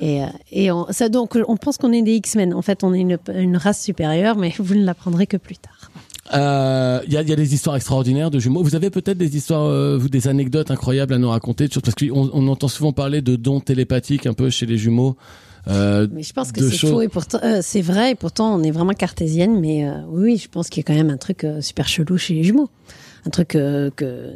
Et, 0.00 0.22
euh, 0.22 0.26
et 0.52 0.70
on, 0.70 0.86
ça 0.90 1.08
donc 1.08 1.36
on 1.48 1.56
pense 1.56 1.76
qu'on 1.76 1.92
est 1.92 2.02
des 2.02 2.14
X-Men. 2.14 2.54
En 2.54 2.62
fait, 2.62 2.84
on 2.84 2.94
est 2.94 3.00
une, 3.00 3.18
une 3.34 3.56
race 3.56 3.82
supérieure, 3.82 4.36
mais 4.36 4.52
vous 4.58 4.74
ne 4.74 4.84
l'apprendrez 4.84 5.26
que 5.26 5.36
plus 5.36 5.56
tard. 5.56 5.90
Euh, 6.34 7.00
Il 7.06 7.12
y, 7.12 7.16
a, 7.16 7.22
y 7.22 7.32
a 7.32 7.36
des 7.36 7.54
histoires 7.54 7.76
extraordinaires 7.76 8.30
de 8.30 8.38
jumeaux. 8.38 8.62
Vous 8.62 8.74
avez 8.74 8.90
peut-être 8.90 9.18
des 9.18 9.36
histoires, 9.36 9.66
euh, 9.66 9.98
des 9.98 10.28
anecdotes 10.28 10.70
incroyables 10.70 11.14
à 11.14 11.18
nous 11.18 11.28
raconter, 11.30 11.68
parce 11.68 11.94
qu'on 11.94 12.30
on 12.32 12.48
entend 12.48 12.68
souvent 12.68 12.92
parler 12.92 13.22
de 13.22 13.36
dons 13.36 13.60
télépathiques 13.60 14.26
un 14.26 14.34
peu 14.34 14.50
chez 14.50 14.66
les 14.66 14.76
jumeaux. 14.76 15.16
Euh, 15.68 16.06
Mais 16.12 16.22
je 16.22 16.32
pense 16.32 16.52
que 16.52 16.60
de 16.60 16.68
c'est 16.70 16.86
faux 16.86 17.00
et 17.00 17.08
pourtant 17.08 17.40
euh, 17.42 17.58
c'est 17.60 17.80
vrai 17.80 18.12
et 18.12 18.14
pourtant 18.14 18.54
on 18.54 18.62
est 18.62 18.70
vraiment 18.70 18.92
cartésienne. 18.92 19.58
Mais 19.60 19.88
euh, 19.88 20.02
oui, 20.08 20.36
je 20.36 20.48
pense 20.48 20.68
qu'il 20.68 20.80
y 20.80 20.84
a 20.84 20.86
quand 20.86 20.94
même 20.94 21.10
un 21.10 21.16
truc 21.16 21.44
euh, 21.44 21.60
super 21.60 21.88
chelou 21.88 22.16
chez 22.18 22.34
les 22.34 22.44
jumeaux, 22.44 22.70
un 23.26 23.30
truc 23.30 23.56
euh, 23.56 23.90
que 23.90 24.32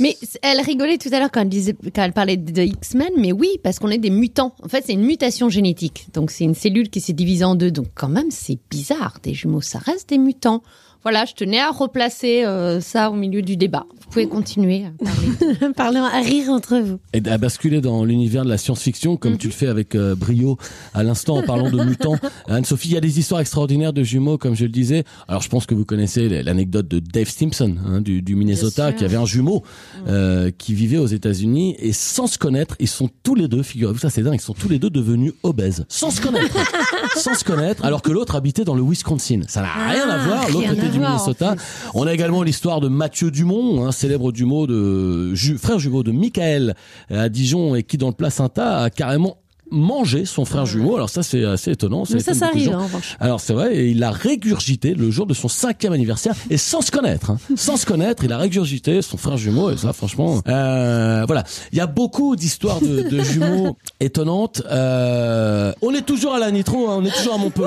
Mais 0.00 0.16
elle 0.42 0.60
rigolait 0.60 0.96
tout 0.98 1.10
à 1.12 1.18
l'heure 1.18 1.30
quand 1.30 1.42
elle 1.42 1.50
disait, 1.50 1.74
quand 1.94 2.02
elle 2.02 2.12
parlait 2.12 2.38
de 2.38 2.62
X-Men, 2.62 3.10
mais 3.18 3.32
oui, 3.32 3.48
parce 3.62 3.78
qu'on 3.78 3.90
est 3.90 3.98
des 3.98 4.10
mutants. 4.10 4.54
En 4.62 4.68
fait, 4.68 4.84
c'est 4.86 4.94
une 4.94 5.04
mutation 5.04 5.50
génétique. 5.50 6.08
Donc, 6.14 6.30
c'est 6.30 6.44
une 6.44 6.54
cellule 6.54 6.88
qui 6.88 7.00
s'est 7.00 7.12
divisée 7.12 7.44
en 7.44 7.54
deux. 7.54 7.70
Donc, 7.70 7.88
quand 7.94 8.08
même, 8.08 8.30
c'est 8.30 8.58
bizarre. 8.70 9.18
Des 9.22 9.34
jumeaux, 9.34 9.60
ça 9.60 9.78
reste 9.78 10.08
des 10.08 10.18
mutants. 10.18 10.62
Voilà, 11.06 11.24
je 11.24 11.34
tenais 11.34 11.60
à 11.60 11.70
replacer 11.70 12.42
euh, 12.44 12.80
ça 12.80 13.12
au 13.12 13.14
milieu 13.14 13.40
du 13.40 13.56
débat. 13.56 13.86
Vous 14.00 14.10
pouvez 14.10 14.26
continuer 14.26 14.86
à 14.86 15.04
parler. 15.04 15.72
parlons 15.76 16.02
à 16.04 16.20
rire 16.20 16.48
entre 16.50 16.78
vous. 16.78 16.98
et 17.12 17.22
à 17.28 17.38
basculer 17.38 17.80
dans 17.80 18.04
l'univers 18.04 18.44
de 18.44 18.48
la 18.48 18.58
science-fiction 18.58 19.16
comme 19.16 19.38
tu 19.38 19.46
le 19.46 19.52
fais 19.52 19.68
avec 19.68 19.94
euh, 19.94 20.16
brio 20.16 20.58
à 20.94 21.04
l'instant 21.04 21.36
en 21.36 21.42
parlant 21.44 21.70
de 21.70 21.80
mutants. 21.84 22.16
Anne-Sophie, 22.48 22.88
il 22.88 22.94
y 22.94 22.96
a 22.96 23.00
des 23.00 23.20
histoires 23.20 23.40
extraordinaires 23.40 23.92
de 23.92 24.02
jumeaux 24.02 24.36
comme 24.36 24.56
je 24.56 24.64
le 24.64 24.70
disais. 24.70 25.04
Alors 25.28 25.42
je 25.42 25.48
pense 25.48 25.64
que 25.64 25.76
vous 25.76 25.84
connaissez 25.84 26.28
l'anecdote 26.42 26.88
de 26.88 26.98
Dave 26.98 27.28
Simpson 27.28 27.76
hein, 27.86 28.00
du, 28.00 28.20
du 28.20 28.34
Minnesota 28.34 28.92
qui 28.92 29.04
avait 29.04 29.16
un 29.16 29.26
jumeau 29.26 29.62
euh, 30.08 30.50
qui 30.58 30.74
vivait 30.74 30.98
aux 30.98 31.06
États-Unis 31.06 31.76
et 31.78 31.92
sans 31.92 32.26
se 32.26 32.36
connaître, 32.36 32.74
ils 32.80 32.88
sont 32.88 33.10
tous 33.22 33.36
les 33.36 33.46
deux, 33.46 33.62
figurez-vous 33.62 34.00
ça 34.00 34.10
c'est 34.10 34.22
dingue, 34.22 34.34
ils 34.34 34.40
sont 34.40 34.54
tous 34.54 34.68
les 34.68 34.80
deux 34.80 34.90
devenus 34.90 35.34
obèses 35.44 35.84
sans 35.88 36.10
se 36.10 36.20
connaître. 36.20 36.56
sans 37.16 37.34
se 37.34 37.44
connaître 37.44 37.84
alors 37.84 38.02
que 38.02 38.10
l'autre 38.10 38.34
habitait 38.34 38.64
dans 38.64 38.74
le 38.74 38.82
Wisconsin. 38.82 39.42
Ça 39.46 39.62
n'a 39.62 39.72
rien 39.72 40.08
à 40.08 40.26
voir, 40.26 40.50
l'autre 40.50 40.70
à 40.70 40.95
du 40.96 41.00
voir, 41.00 41.12
en 41.12 41.14
Minnesota. 41.14 41.54
On 41.94 42.06
a 42.06 42.12
également 42.12 42.42
l'histoire 42.42 42.80
de 42.80 42.88
Mathieu 42.88 43.30
Dumont, 43.30 43.86
un 43.86 43.92
célèbre 43.92 44.32
jumeau 44.34 44.66
de 44.66 45.34
ju- 45.34 45.58
frère 45.58 45.78
jumeau 45.78 46.02
de 46.02 46.10
Michael 46.12 46.74
euh, 47.10 47.24
à 47.24 47.28
Dijon 47.28 47.74
et 47.74 47.82
qui 47.82 47.98
dans 47.98 48.08
le 48.08 48.14
placenta 48.14 48.82
a 48.82 48.90
carrément 48.90 49.36
mangé 49.70 50.24
son 50.24 50.44
frère 50.44 50.66
jumeau. 50.66 50.96
Alors 50.96 51.10
ça 51.10 51.22
c'est 51.22 51.44
assez 51.44 51.72
étonnant. 51.72 52.04
Mais 52.10 52.20
ça, 52.20 52.34
ça 52.34 52.46
arrive 52.46 52.72
hein, 52.72 52.78
en 52.80 52.84
revanche. 52.84 53.16
Alors 53.20 53.40
c'est 53.40 53.52
vrai, 53.52 53.76
et 53.76 53.88
il 53.88 53.98
l'a 53.98 54.10
régurgité 54.10 54.94
le 54.94 55.10
jour 55.10 55.26
de 55.26 55.34
son 55.34 55.48
cinquième 55.48 55.92
anniversaire 55.92 56.34
et 56.50 56.56
sans 56.56 56.80
se 56.82 56.90
connaître, 56.90 57.30
hein. 57.30 57.38
sans 57.56 57.76
se 57.76 57.86
connaître, 57.86 58.24
il 58.24 58.32
a 58.32 58.38
régurgité 58.38 59.02
son 59.02 59.16
frère 59.16 59.36
jumeau 59.36 59.70
et 59.70 59.76
ça 59.76 59.92
franchement, 59.92 60.40
euh, 60.48 61.24
voilà, 61.26 61.44
il 61.72 61.78
y 61.78 61.80
a 61.80 61.86
beaucoup 61.86 62.36
d'histoires 62.36 62.80
de, 62.80 63.02
de 63.08 63.22
jumeaux 63.22 63.76
étonnantes. 64.00 64.62
Euh, 64.70 65.72
on 65.82 65.92
est 65.94 66.02
toujours 66.06 66.34
à 66.34 66.38
la 66.38 66.50
Nitro, 66.50 66.88
hein, 66.88 66.96
on 66.98 67.04
est 67.04 67.10
toujours 67.16 67.34
à 67.34 67.38
Montpellier, 67.38 67.66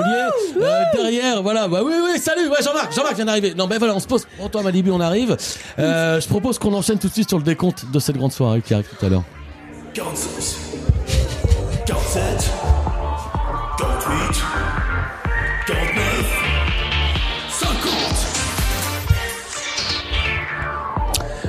Euh, 0.60 0.82
derrière, 0.94 1.42
voilà, 1.42 1.68
bah 1.68 1.82
oui 1.84 1.92
oui, 2.02 2.18
salut, 2.20 2.48
ouais 2.48 2.62
Jean-Marc, 2.62 2.94
Jean-Marc 2.94 3.16
vient 3.16 3.24
d'arriver. 3.26 3.54
Non 3.54 3.66
ben 3.66 3.78
voilà, 3.78 3.94
on 3.94 4.00
se 4.00 4.06
pose, 4.06 4.26
pour 4.38 4.50
toi 4.50 4.62
Malibu, 4.62 4.90
on 4.90 5.00
arrive. 5.00 5.36
Euh, 5.78 6.20
je 6.20 6.28
propose 6.28 6.58
qu'on 6.58 6.72
enchaîne 6.74 6.98
tout 6.98 7.08
de 7.08 7.12
suite 7.12 7.28
sur 7.28 7.38
le 7.38 7.44
décompte 7.44 7.84
de 7.92 7.98
cette 7.98 8.16
grande 8.16 8.32
soirée 8.32 8.62
qui 8.62 8.74
arrive 8.74 8.86
tout 8.98 9.04
à 9.04 9.08
l'heure. 9.08 9.24
46, 9.94 10.69
47, 11.90 12.52
48, 13.78 14.42
49, 15.66 15.98
50. 17.50 17.90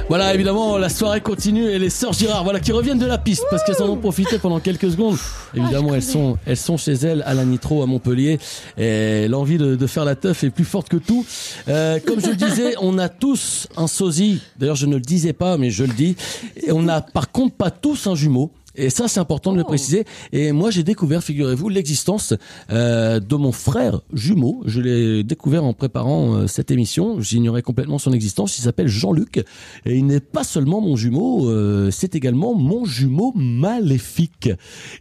Voilà, 0.10 0.34
évidemment, 0.34 0.80
la 0.80 0.90
soirée 0.90 1.22
continue 1.22 1.68
et 1.70 1.78
les 1.78 1.92
sœurs 1.92 2.14
Girard, 2.14 2.44
voilà, 2.44 2.60
qui 2.60 2.72
reviennent 2.72 2.98
de 2.98 3.06
la 3.06 3.20
piste 3.20 3.46
parce 3.52 3.64
qu'elles 3.64 3.84
en 3.84 3.90
ont 3.90 3.98
profité 3.98 4.40
pendant 4.40 4.60
quelques 4.60 4.90
secondes. 4.90 5.16
Évidemment, 5.54 5.94
elles 5.94 6.02
sont, 6.02 6.40
elles 6.48 6.58
sont 6.58 6.76
chez 6.76 6.94
elles 6.94 7.22
à 7.28 7.36
la 7.36 7.46
Nitro 7.46 7.84
à 7.84 7.86
Montpellier 7.86 8.40
et 8.80 9.28
l'envie 9.28 9.60
de, 9.60 9.76
de 9.76 9.88
faire 9.88 10.06
la 10.06 10.16
teuf 10.16 10.44
est 10.44 10.50
plus 10.50 10.66
forte 10.66 10.90
que 10.90 10.98
tout. 10.98 11.24
Euh, 11.68 12.00
comme 12.04 12.20
je 12.20 12.30
le 12.30 12.36
disais, 12.36 12.74
on 12.82 12.98
a 12.98 13.10
tous 13.10 13.68
un 13.78 13.86
sosie. 13.86 14.42
D'ailleurs, 14.58 14.76
je 14.76 14.88
ne 14.88 14.96
le 14.96 15.02
disais 15.02 15.34
pas, 15.34 15.58
mais 15.58 15.70
je 15.70 15.84
le 15.84 15.94
dis. 15.94 16.16
Et 16.56 16.72
on 16.72 16.82
n'a 16.82 17.02
par 17.02 17.32
contre 17.32 17.54
pas 17.54 17.70
tous 17.70 18.08
un 18.08 18.16
jumeau. 18.16 18.52
Et 18.76 18.90
ça, 18.90 19.08
c'est 19.08 19.20
important 19.20 19.52
de 19.52 19.58
le 19.58 19.64
préciser. 19.64 20.06
Et 20.32 20.52
moi, 20.52 20.72
j'ai 20.72 20.84
découvert, 20.84 21.24
figurez-vous, 21.24 21.70
l'existence 21.70 22.34
euh, 22.72 23.20
de 23.20 23.36
mon 23.36 23.52
frère 23.52 24.02
jumeau. 24.14 24.62
Je 24.66 24.82
l'ai 24.82 25.24
découvert 25.24 25.64
en 25.64 25.74
préparant 25.74 26.36
euh, 26.36 26.48
cette 26.48 26.72
émission. 26.72 27.20
J'ignorais 27.20 27.62
complètement 27.62 28.00
son 28.00 28.14
existence. 28.14 28.58
Il 28.58 28.62
s'appelle 28.62 28.88
Jean-Luc. 28.88 29.38
Et 29.86 29.98
il 29.98 30.06
n'est 30.06 30.20
pas 30.20 30.44
seulement 30.44 30.82
mon 30.82 30.96
jumeau, 30.96 31.50
euh, 31.50 31.92
c'est 31.92 32.16
également 32.16 32.54
mon 32.56 32.86
jumeau 32.86 33.34
maléfique. 33.36 34.50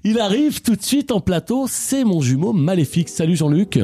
Il 0.04 0.18
arrive 0.18 0.62
tout 0.62 0.76
de 0.76 0.82
suite 0.82 1.12
en 1.12 1.20
plateau. 1.20 1.66
C'est 1.68 2.04
mon 2.04 2.20
jumeau 2.20 2.52
maléfique. 2.52 3.08
Salut 3.08 3.36
Jean-Luc. 3.36 3.80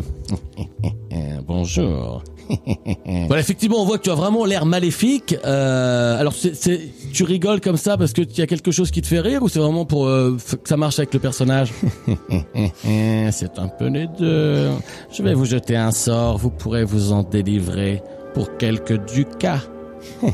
Bonjour. 1.47 2.23
Voilà, 3.27 3.41
effectivement, 3.41 3.81
on 3.81 3.85
voit 3.85 3.99
que 3.99 4.05
tu 4.05 4.11
as 4.11 4.15
vraiment 4.15 4.45
l'air 4.45 4.67
maléfique. 4.67 5.37
Euh, 5.45 6.19
alors, 6.21 6.35
c'est, 6.35 6.81
tu 7.13 7.25
rigoles 7.25 7.61
comme 7.61 7.77
ça 7.77 7.97
parce 7.97 8.13
que 8.13 8.23
tu 8.23 8.41
as 8.43 8.47
quelque 8.47 8.71
chose 8.71 8.91
qui 8.91 9.03
te 9.03 9.07
fait 9.07 9.21
rire 9.21 9.43
ou 9.43 9.49
c'est 9.49 9.59
vraiment 9.59 9.85
pour 9.85 10.07
euh, 10.07 10.37
que 10.63 10.69
ça 10.69 10.77
marche 10.77 10.99
avec 10.99 11.13
le 11.15 11.21
personnage 11.21 11.73
C'est 13.31 13.59
un 13.59 13.69
peu 13.69 13.89
les 13.89 14.07
deux. 14.19 14.71
Je 15.13 15.23
vais 15.23 15.35
vous 15.35 15.45
jeter 15.45 15.77
un 15.77 15.91
sort, 15.91 16.39
vous 16.39 16.51
pourrez 16.51 16.85
vous 16.85 17.13
en 17.13 17.23
délivrer 17.23 18.03
pour 18.35 18.57
quelques 18.57 19.05
ducats. 19.13 19.63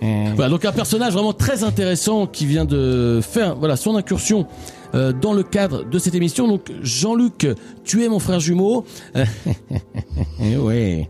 voilà, 0.00 0.48
donc 0.48 0.64
un 0.64 0.72
personnage 0.72 1.14
vraiment 1.14 1.32
très 1.32 1.64
intéressant 1.64 2.26
qui 2.26 2.46
vient 2.46 2.64
de 2.64 3.20
faire 3.22 3.56
voilà 3.56 3.76
son 3.76 3.96
incursion 3.96 4.46
euh, 4.94 5.12
dans 5.12 5.34
le 5.34 5.42
cadre 5.42 5.84
de 5.84 5.98
cette 5.98 6.14
émission. 6.14 6.48
Donc 6.48 6.70
Jean-Luc, 6.82 7.46
tu 7.84 8.04
es 8.04 8.08
mon 8.08 8.18
frère 8.18 8.40
jumeau. 8.40 8.84
Eh 10.40 10.56
oui. 10.56 11.06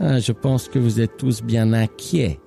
Ah, 0.00 0.18
je 0.18 0.32
pense 0.32 0.68
que 0.68 0.78
vous 0.78 1.00
êtes 1.00 1.16
tous 1.16 1.42
bien 1.42 1.72
inquiets 1.72 2.38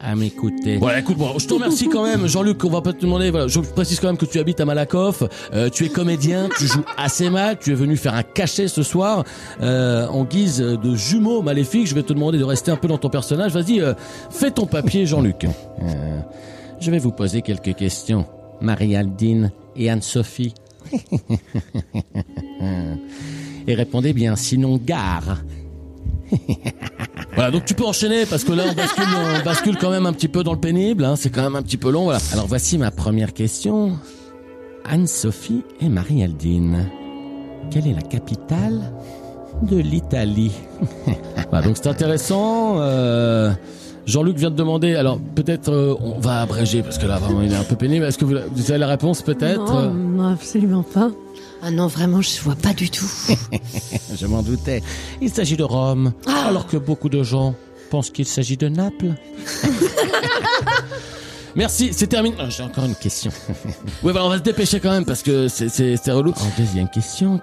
à 0.00 0.14
m'écouter. 0.14 0.76
Voilà, 0.76 0.98
écoute, 0.98 1.16
bon, 1.16 1.38
je 1.38 1.46
te 1.46 1.54
remercie 1.54 1.88
quand 1.88 2.04
même, 2.04 2.26
Jean-Luc. 2.26 2.62
On 2.64 2.68
va 2.70 2.82
pas 2.82 2.92
te 2.92 3.00
demander. 3.00 3.30
Voilà, 3.30 3.48
je 3.48 3.60
précise 3.60 3.98
quand 4.00 4.08
même 4.08 4.16
que 4.18 4.26
tu 4.26 4.38
habites 4.38 4.60
à 4.60 4.64
Malakoff. 4.64 5.22
euh, 5.54 5.70
tu 5.70 5.84
es 5.84 5.88
comédien, 5.88 6.48
tu 6.58 6.66
joues 6.66 6.84
assez 6.96 7.30
mal. 7.30 7.58
Tu 7.58 7.70
es 7.72 7.74
venu 7.74 7.96
faire 7.96 8.14
un 8.14 8.22
cachet 8.22 8.68
ce 8.68 8.82
soir 8.82 9.24
euh, 9.62 10.06
en 10.08 10.24
guise 10.24 10.58
de 10.58 10.94
jumeau 10.94 11.42
maléfique. 11.42 11.86
Je 11.86 11.94
vais 11.94 12.02
te 12.02 12.12
demander 12.12 12.38
de 12.38 12.44
rester 12.44 12.70
un 12.70 12.76
peu 12.76 12.88
dans 12.88 12.98
ton 12.98 13.08
personnage. 13.08 13.52
Vas-y, 13.52 13.80
euh, 13.80 13.94
fais 14.30 14.50
ton 14.50 14.66
papier, 14.66 15.06
Jean-Luc. 15.06 15.44
Euh, 15.44 16.20
je 16.80 16.90
vais 16.90 16.98
vous 16.98 17.12
poser 17.12 17.40
quelques 17.42 17.74
questions, 17.74 18.26
Marie-Aldine 18.60 19.50
et 19.78 19.90
Anne-Sophie. 19.90 20.54
et 23.66 23.74
répondez 23.74 24.12
bien, 24.12 24.36
sinon 24.36 24.76
gare. 24.78 25.42
Voilà, 27.34 27.50
donc 27.50 27.64
tu 27.64 27.74
peux 27.74 27.84
enchaîner 27.84 28.26
parce 28.26 28.44
que 28.44 28.52
là 28.52 28.64
on 28.70 28.74
bascule, 28.74 29.04
on 29.40 29.44
bascule 29.44 29.76
quand 29.78 29.90
même 29.90 30.06
un 30.06 30.12
petit 30.12 30.28
peu 30.28 30.42
dans 30.42 30.52
le 30.54 30.60
pénible, 30.60 31.04
hein, 31.04 31.14
c'est 31.16 31.30
quand 31.30 31.42
même 31.42 31.56
un 31.56 31.62
petit 31.62 31.76
peu 31.76 31.90
long. 31.90 32.04
Voilà. 32.04 32.18
Alors 32.32 32.46
voici 32.46 32.78
ma 32.78 32.90
première 32.90 33.32
question. 33.32 33.98
Anne-Sophie 34.84 35.62
et 35.80 35.88
Marie-Aldine, 35.88 36.88
quelle 37.70 37.86
est 37.88 37.92
la 37.92 38.02
capitale 38.02 38.92
de 39.62 39.76
l'Italie? 39.76 40.52
Voilà, 41.50 41.66
donc 41.66 41.76
c'est 41.76 41.88
intéressant. 41.88 42.76
euh, 42.80 43.52
Jean-Luc 44.06 44.36
vient 44.36 44.50
de 44.50 44.56
demander, 44.56 44.94
alors 44.94 45.18
peut-être 45.34 45.68
euh, 45.70 45.94
on 46.00 46.18
va 46.20 46.40
abréger 46.42 46.82
parce 46.82 46.96
que 46.96 47.06
là 47.06 47.18
vraiment 47.18 47.42
il 47.42 47.52
est 47.52 47.56
un 47.56 47.64
peu 47.64 47.74
pénible. 47.76 48.04
Est-ce 48.04 48.18
que 48.18 48.24
vous, 48.24 48.36
vous 48.54 48.70
avez 48.70 48.78
la 48.78 48.86
réponse 48.86 49.20
peut-être? 49.22 49.64
Non, 49.72 49.92
non, 49.92 50.28
absolument 50.32 50.82
pas. 50.84 51.10
Ah 51.62 51.70
non, 51.72 51.86
vraiment, 51.88 52.20
je 52.22 52.40
vois 52.42 52.54
pas 52.54 52.72
du 52.74 52.88
tout. 52.90 53.08
Je 54.14 54.26
m'en 54.26 54.42
doutais. 54.42 54.82
Il 55.20 55.30
s'agit 55.30 55.56
de 55.56 55.64
Rome, 55.64 56.12
alors 56.46 56.66
que 56.66 56.76
beaucoup 56.76 57.08
de 57.08 57.22
gens 57.22 57.54
pensent 57.90 58.10
qu'il 58.10 58.26
s'agit 58.26 58.56
de 58.56 58.68
Naples. 58.68 59.14
Merci, 61.56 61.90
c'est 61.92 62.06
terminé. 62.06 62.36
Ah, 62.38 62.48
J'ai 62.50 62.62
encore 62.62 62.84
une 62.84 62.94
question. 62.94 63.30
oui, 63.48 64.12
voilà, 64.12 64.26
on 64.26 64.28
va 64.28 64.36
se 64.38 64.42
dépêcher 64.42 64.78
quand 64.80 64.90
même 64.90 65.06
parce 65.06 65.22
que 65.22 65.48
c'est- 65.48 65.68
c'est 65.70 65.96
c'est 65.96 66.12
relou. 66.12 66.32
En 66.32 66.60
deuxième 66.60 66.88
question, 66.90 67.40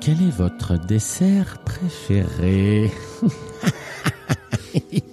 quel 0.00 0.14
est 0.22 0.30
votre 0.36 0.78
dessert 0.86 1.58
préféré? 1.64 2.90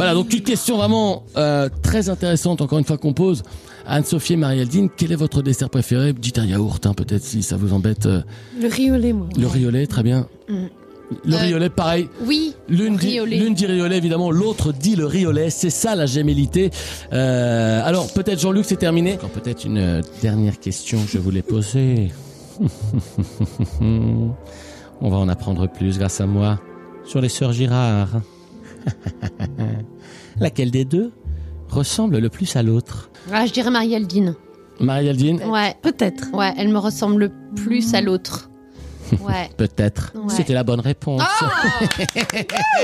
Voilà, 0.00 0.14
donc 0.14 0.32
une 0.32 0.40
question 0.42 0.78
vraiment 0.78 1.24
euh, 1.36 1.68
très 1.82 2.08
intéressante, 2.08 2.62
encore 2.62 2.78
une 2.78 2.84
fois 2.86 2.96
qu'on 2.96 3.12
pose. 3.12 3.42
Anne-Sophie 3.86 4.32
et 4.32 4.36
Marie-Aldine, 4.36 4.88
quel 4.96 5.12
est 5.12 5.16
votre 5.16 5.42
dessert 5.42 5.68
préféré? 5.68 6.12
Dites 6.14 6.38
un 6.38 6.46
yaourt, 6.46 6.86
hein, 6.86 6.94
peut-être, 6.94 7.22
si 7.22 7.42
ça 7.42 7.56
vous 7.58 7.72
embête. 7.74 8.06
euh, 8.06 8.22
Le 8.58 8.68
riolet, 8.68 9.12
moi. 9.12 9.26
le 9.36 9.46
riolet, 9.46 9.86
très 9.86 10.02
bien. 10.02 10.26
Mm. 10.48 10.54
Le 11.26 11.34
Euh, 11.34 11.38
riolet, 11.38 11.68
pareil. 11.70 12.08
Oui, 12.24 12.54
L'une 12.68 12.96
dit, 12.96 13.08
riolet. 13.08 13.36
l'une 13.40 13.52
dit 13.52 13.66
riolet, 13.66 13.96
évidemment. 13.98 14.30
L'autre 14.30 14.72
dit 14.72 14.94
le 14.96 15.04
riolet. 15.06 15.50
C'est 15.50 15.68
ça, 15.70 15.94
la 15.96 16.06
gémellité. 16.06 16.70
Euh, 17.12 17.82
alors, 17.84 18.10
peut-être, 18.12 18.40
Jean-Luc, 18.40 18.64
c'est 18.64 18.76
terminé. 18.76 19.14
Encore 19.14 19.28
peut-être 19.30 19.64
une 19.66 19.78
euh, 19.78 20.00
dernière 20.22 20.58
question 20.60 21.02
que 21.02 21.10
je 21.10 21.18
voulais 21.18 21.42
poser. 21.42 22.10
On 25.02 25.08
va 25.10 25.16
en 25.16 25.28
apprendre 25.28 25.66
plus 25.68 25.98
grâce 25.98 26.20
à 26.20 26.26
moi 26.26 26.58
sur 27.04 27.20
les 27.20 27.28
sœurs 27.28 27.52
Girard. 27.52 28.08
Laquelle 30.40 30.70
des 30.70 30.84
deux 30.84 31.12
ressemble 31.68 32.18
le 32.18 32.28
plus 32.28 32.56
à 32.56 32.62
l'autre? 32.62 33.10
Ah, 33.32 33.46
je 33.46 33.52
dirais 33.52 33.70
Marie-Aldine. 33.70 34.34
Marie-Aldine? 34.80 35.42
Ouais, 35.44 35.74
Peut-être. 35.82 36.32
ouais, 36.34 36.52
elle 36.56 36.68
me 36.68 36.78
ressemble 36.78 37.20
le 37.20 37.32
plus 37.54 37.94
à 37.94 38.00
l'autre. 38.00 38.50
Ouais. 39.20 39.50
Peut-être. 39.56 40.12
Ouais. 40.14 40.34
C'était 40.34 40.54
la 40.54 40.64
bonne 40.64 40.80
réponse. 40.80 41.22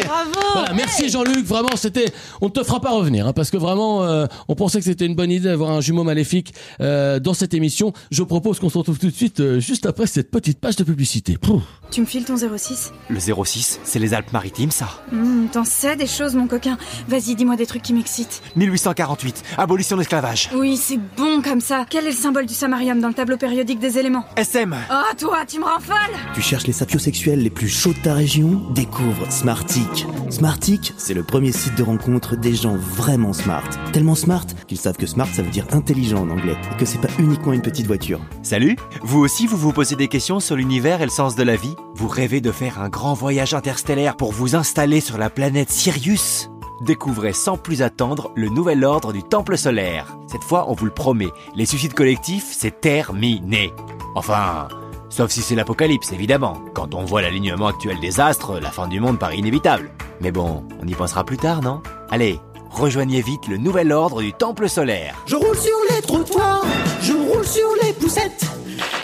Bravo 0.05 0.31
Voilà, 0.53 0.73
merci 0.75 1.09
Jean-Luc. 1.09 1.45
Vraiment, 1.47 1.69
c'était. 1.77 2.13
On 2.41 2.47
ne 2.47 2.51
te 2.51 2.63
fera 2.63 2.81
pas 2.81 2.91
revenir, 2.91 3.27
hein, 3.27 3.33
parce 3.33 3.51
que 3.51 3.57
vraiment, 3.57 4.03
euh, 4.05 4.27
on 4.49 4.55
pensait 4.55 4.79
que 4.79 4.85
c'était 4.85 5.07
une 5.07 5.15
bonne 5.15 5.31
idée 5.31 5.49
d'avoir 5.49 5.71
un 5.71 5.81
jumeau 5.81 6.05
maléfique 6.05 6.55
euh, 6.81 7.19
dans 7.21 7.35
cette 7.35 7.55
émission. 7.55 7.93
Je 8.11 8.23
propose 8.23 8.59
qu'on 8.59 8.71
se 8.71 8.79
retrouve 8.79 8.99
tout 8.99 9.07
de 9.09 9.15
suite, 9.15 9.41
euh, 9.41 9.61
juste 9.61 9.87
après 9.87 10.07
cette 10.07 10.31
petite 10.31 10.61
page 10.61 10.77
de 10.77 10.85
publicité. 10.85 11.37
Pouf. 11.39 11.63
Tu 11.91 12.01
me 12.01 12.07
files 12.07 12.25
ton 12.25 12.37
06 12.37 12.93
Le 13.09 13.21
06, 13.21 13.81
c'est 13.85 13.99
les 13.99 14.13
Alpes-Maritimes, 14.15 14.71
ça. 14.71 14.89
Hum, 15.13 15.49
T'en 15.53 15.65
sais 15.65 15.97
des 15.97 16.07
choses, 16.07 16.35
mon 16.35 16.47
coquin. 16.49 16.77
Vas-y, 17.09 17.35
dis-moi 17.37 17.57
des 17.57 17.67
trucs 17.67 17.83
qui 17.83 17.93
m'excitent. 17.95 18.43
1848, 18.57 19.43
abolition 19.59 19.97
de 19.97 20.01
l'esclavage. 20.01 20.51
Oui, 20.55 20.77
c'est 20.77 20.99
bon 21.17 21.43
comme 21.43 21.61
ça. 21.61 21.85
Quel 21.89 22.05
est 22.07 22.11
le 22.11 22.17
symbole 22.17 22.47
du 22.47 22.55
samarium 22.55 23.01
dans 23.01 23.09
le 23.09 23.15
tableau 23.15 23.37
périodique 23.37 23.79
des 23.79 23.99
éléments? 23.99 24.25
SM, 24.37 24.75
Oh, 24.91 25.15
toi, 25.19 25.39
tu 25.47 25.59
me 25.61 25.65
rends 25.65 25.81
folle 25.81 26.16
Tu 26.35 26.43
cherches 26.43 26.67
les 26.67 26.73
sapiosexuels 26.73 27.43
les 27.43 27.51
plus 27.51 27.69
chauds 27.69 27.93
de 27.93 27.99
ta 27.99 28.15
région? 28.15 28.63
Découvre 28.75 29.31
Smartic. 29.31 30.07
Smartic, 30.31 30.93
c'est 30.97 31.15
le 31.15 31.23
premier 31.23 31.53
site 31.53 31.77
de 31.77 31.83
rencontre 31.83 32.37
des 32.37 32.55
gens 32.55 32.77
vraiment 32.77 33.33
smart. 33.33 33.69
Tellement 33.93 34.15
smart 34.15 34.47
qu'ils 34.67 34.79
savent 34.79 34.97
que 34.97 35.07
smart 35.07 35.29
ça 35.33 35.43
veut 35.43 35.51
dire 35.51 35.67
intelligent 35.73 36.23
en 36.23 36.31
anglais 36.31 36.57
et 36.73 36.77
que 36.77 36.85
c'est 36.85 37.01
pas 37.01 37.09
uniquement 37.19 37.53
une 37.53 37.63
petite 37.63 37.87
voiture. 37.87 38.21
Salut 38.43 38.77
Vous 39.03 39.21
aussi, 39.21 39.47
vous 39.47 39.57
vous 39.57 39.73
posez 39.73 39.97
des 39.97 40.09
questions 40.09 40.41
sur 40.41 40.57
l'univers 40.57 41.01
et 41.01 41.07
le 41.07 41.11
sens 41.11 41.37
de 41.37 41.43
la 41.43 41.57
vie? 41.57 41.75
Vous 41.95 42.09
rêvez 42.09 42.41
de 42.41 42.53
faire 42.53 42.81
un 42.81 42.89
grand 42.89 43.15
voyage 43.15 43.55
interstellaire 43.55 44.17
pour 44.17 44.33
vous 44.33 44.57
installer 44.57 45.01
sur 45.01 45.19
la 45.19 45.31
planète 45.31 45.71
Sirius? 45.71 46.51
Découvrez 46.83 47.33
sans 47.33 47.57
plus 47.57 47.81
attendre 47.81 48.31
le 48.35 48.51
nouvel 48.51 48.85
ordre 48.85 49.13
du 49.13 49.23
Temple 49.23 49.57
solaire. 49.57 50.19
Cette 50.31 50.45
fois, 50.45 50.67
on 50.69 50.75
vous 50.75 50.85
le 50.85 50.91
promet, 50.91 51.31
les 51.55 51.65
suicides 51.65 51.95
collectifs, 51.95 52.49
c'est 52.51 52.81
terminé. 52.81 53.73
Enfin, 54.15 54.69
sauf 55.09 55.31
si 55.31 55.43
c'est 55.43 55.55
l'apocalypse, 55.55 56.13
évidemment. 56.13 56.63
Quand 56.75 56.95
on 56.95 57.05
voit 57.05 57.23
l'alignement 57.23 57.69
actuel 57.69 57.99
des 58.01 58.21
astres, 58.21 58.61
la 58.61 58.71
fin 58.71 58.89
du 58.89 59.01
monde 59.01 59.19
paraît 59.19 59.39
inévitable. 59.39 59.91
Mais 60.21 60.33
bon, 60.33 60.65
on 60.83 60.87
y 60.87 60.95
pensera 60.95 61.25
plus 61.25 61.37
tard, 61.37 61.63
non? 61.63 61.83
Allez, 62.11 62.41
rejoignez 62.71 63.21
vite 63.23 63.49
le 63.49 63.57
nouvel 63.57 63.93
ordre 63.93 64.23
du 64.23 64.33
Temple 64.33 64.69
solaire. 64.69 65.15
Je 65.27 65.37
roule 65.37 65.57
sur 65.57 65.77
les 65.91 66.03
trottoirs, 66.03 66.65
je 67.03 67.13
roule 67.13 67.47
sur 67.47 67.69
les 67.83 67.93
poussettes. 67.93 68.45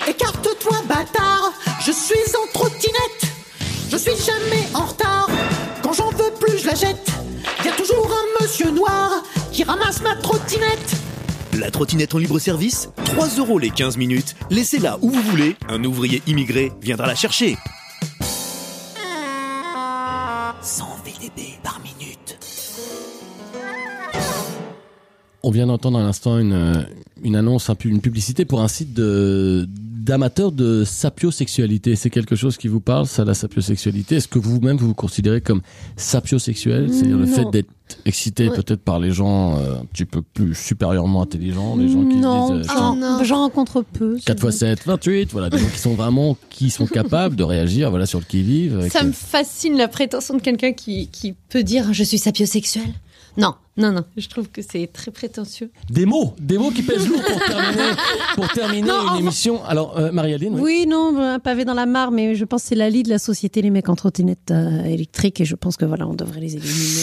Écarte-toi, 0.08 0.76
bâtard, 0.88 1.52
je 1.80 1.92
suis 1.92 2.36
en 2.36 2.52
trottinette. 2.52 3.32
Je 3.90 3.96
suis 3.96 4.16
jamais 4.16 4.66
en 4.74 4.86
retard, 4.86 5.28
quand 5.82 5.92
j'en 5.92 6.10
veux 6.10 6.32
plus, 6.40 6.58
je 6.58 6.66
la 6.66 6.74
jette. 6.74 7.10
Y 7.64 7.68
a 7.68 7.72
toujours 7.72 8.10
un 8.10 8.42
monsieur 8.42 8.70
noir 8.70 9.22
qui 9.52 9.64
ramasse 9.64 10.00
ma 10.02 10.16
trottinette. 10.16 10.96
La 11.58 11.70
trottinette 11.70 12.14
en 12.14 12.18
libre 12.18 12.38
service 12.38 12.88
3 13.04 13.36
euros 13.38 13.58
les 13.58 13.70
15 13.70 13.98
minutes. 13.98 14.34
Laissez-la 14.50 14.98
où 15.02 15.10
vous 15.10 15.22
voulez, 15.22 15.56
un 15.68 15.84
ouvrier 15.84 16.22
immigré 16.26 16.72
viendra 16.80 17.06
la 17.06 17.14
chercher. 17.14 17.56
100 20.62 20.84
VDB 21.04 21.58
par 21.62 21.80
minute. 21.80 22.38
On 25.42 25.50
vient 25.50 25.66
d'entendre 25.66 25.98
à 25.98 26.02
l'instant 26.02 26.38
une, 26.38 26.52
euh, 26.52 26.82
une 27.22 27.36
annonce, 27.36 27.70
une 27.84 28.00
publicité 28.00 28.44
pour 28.44 28.62
un 28.62 28.68
site 28.68 28.94
de 28.94 29.68
d'amateurs 30.04 30.52
de 30.52 30.84
sapiosexualité. 30.84 31.96
C'est 31.96 32.10
quelque 32.10 32.34
chose 32.36 32.56
qui 32.56 32.68
vous 32.68 32.80
parle, 32.80 33.06
ça, 33.06 33.24
la 33.24 33.34
sapiosexualité? 33.34 34.16
Est-ce 34.16 34.28
que 34.28 34.38
vous-même 34.38 34.76
vous 34.76 34.88
vous 34.88 34.94
considérez 34.94 35.40
comme 35.40 35.60
sapiosexuel? 35.96 36.92
C'est-à-dire 36.92 37.16
le 37.18 37.26
fait 37.26 37.44
d'être 37.50 37.70
excité 38.04 38.48
Ouais. 38.48 38.56
peut-être 38.56 38.80
par 38.82 38.98
les 38.98 39.12
gens 39.12 39.58
euh, 39.58 39.80
un 39.80 39.84
petit 39.84 40.04
peu 40.06 40.22
plus 40.22 40.54
supérieurement 40.54 41.22
intelligents, 41.22 41.76
les 41.76 41.88
gens 41.88 42.04
qui 42.06 42.16
non, 42.16 42.48
se 42.48 42.52
disent 42.62 42.70
euh, 42.70 42.74
j'en- 42.74 42.96
non. 42.96 43.22
j'en 43.24 43.36
rencontre 43.42 43.82
peu. 43.92 44.16
4 44.24 44.46
x 44.48 44.56
7, 44.56 44.86
28, 44.86 45.30
voilà, 45.32 45.50
des 45.50 45.58
gens 45.58 45.68
qui 45.72 45.78
sont 45.78 45.94
vraiment, 45.94 46.36
qui 46.50 46.70
sont 46.70 46.86
capables 46.86 47.36
de 47.36 47.44
réagir, 47.44 47.90
voilà, 47.90 48.06
sur 48.06 48.18
le 48.18 48.24
qui-vive. 48.24 48.88
Ça 48.90 49.02
euh, 49.02 49.06
me 49.08 49.12
fascine 49.12 49.76
la 49.76 49.88
prétention 49.88 50.34
de 50.36 50.40
quelqu'un 50.42 50.72
qui, 50.72 51.08
qui 51.08 51.34
peut 51.50 51.62
dire 51.62 51.92
je 51.92 52.02
suis 52.02 52.18
sapiosexuel. 52.18 52.88
Non, 53.36 53.54
Non, 53.76 53.90
non, 53.90 54.04
je 54.16 54.28
trouve 54.28 54.48
que 54.48 54.60
c'est 54.60 54.86
très 54.92 55.10
prétentieux. 55.10 55.70
Des 55.88 56.04
mots, 56.04 56.34
des 56.38 56.58
mots 56.58 56.70
qui 56.70 56.82
pèsent 56.82 57.08
lourd 57.08 57.22
pour 57.22 57.38
terminer, 57.42 57.90
pour 58.34 58.48
terminer 58.48 58.90
une 58.90 59.18
émission. 59.18 59.64
Alors, 59.64 59.98
euh, 59.98 60.12
Marie-Aline, 60.12 60.54
oui. 60.54 60.60
Oui, 60.62 60.86
non, 60.86 61.18
un 61.18 61.38
pavé 61.38 61.64
dans 61.64 61.72
la 61.74 61.86
mare, 61.86 62.10
mais 62.10 62.34
je 62.34 62.44
pense 62.44 62.62
que 62.62 62.68
c'est 62.68 62.74
la 62.74 62.90
lie 62.90 63.02
de 63.02 63.08
la 63.08 63.18
société, 63.18 63.62
les 63.62 63.70
mecs 63.70 63.88
en 63.88 63.96
trottinette 63.96 64.50
euh, 64.50 64.84
électrique, 64.84 65.40
et 65.40 65.44
je 65.46 65.54
pense 65.54 65.76
que 65.76 65.86
voilà, 65.86 66.06
on 66.06 66.14
devrait 66.14 66.40
les 66.40 66.56
éliminer. 66.56 67.02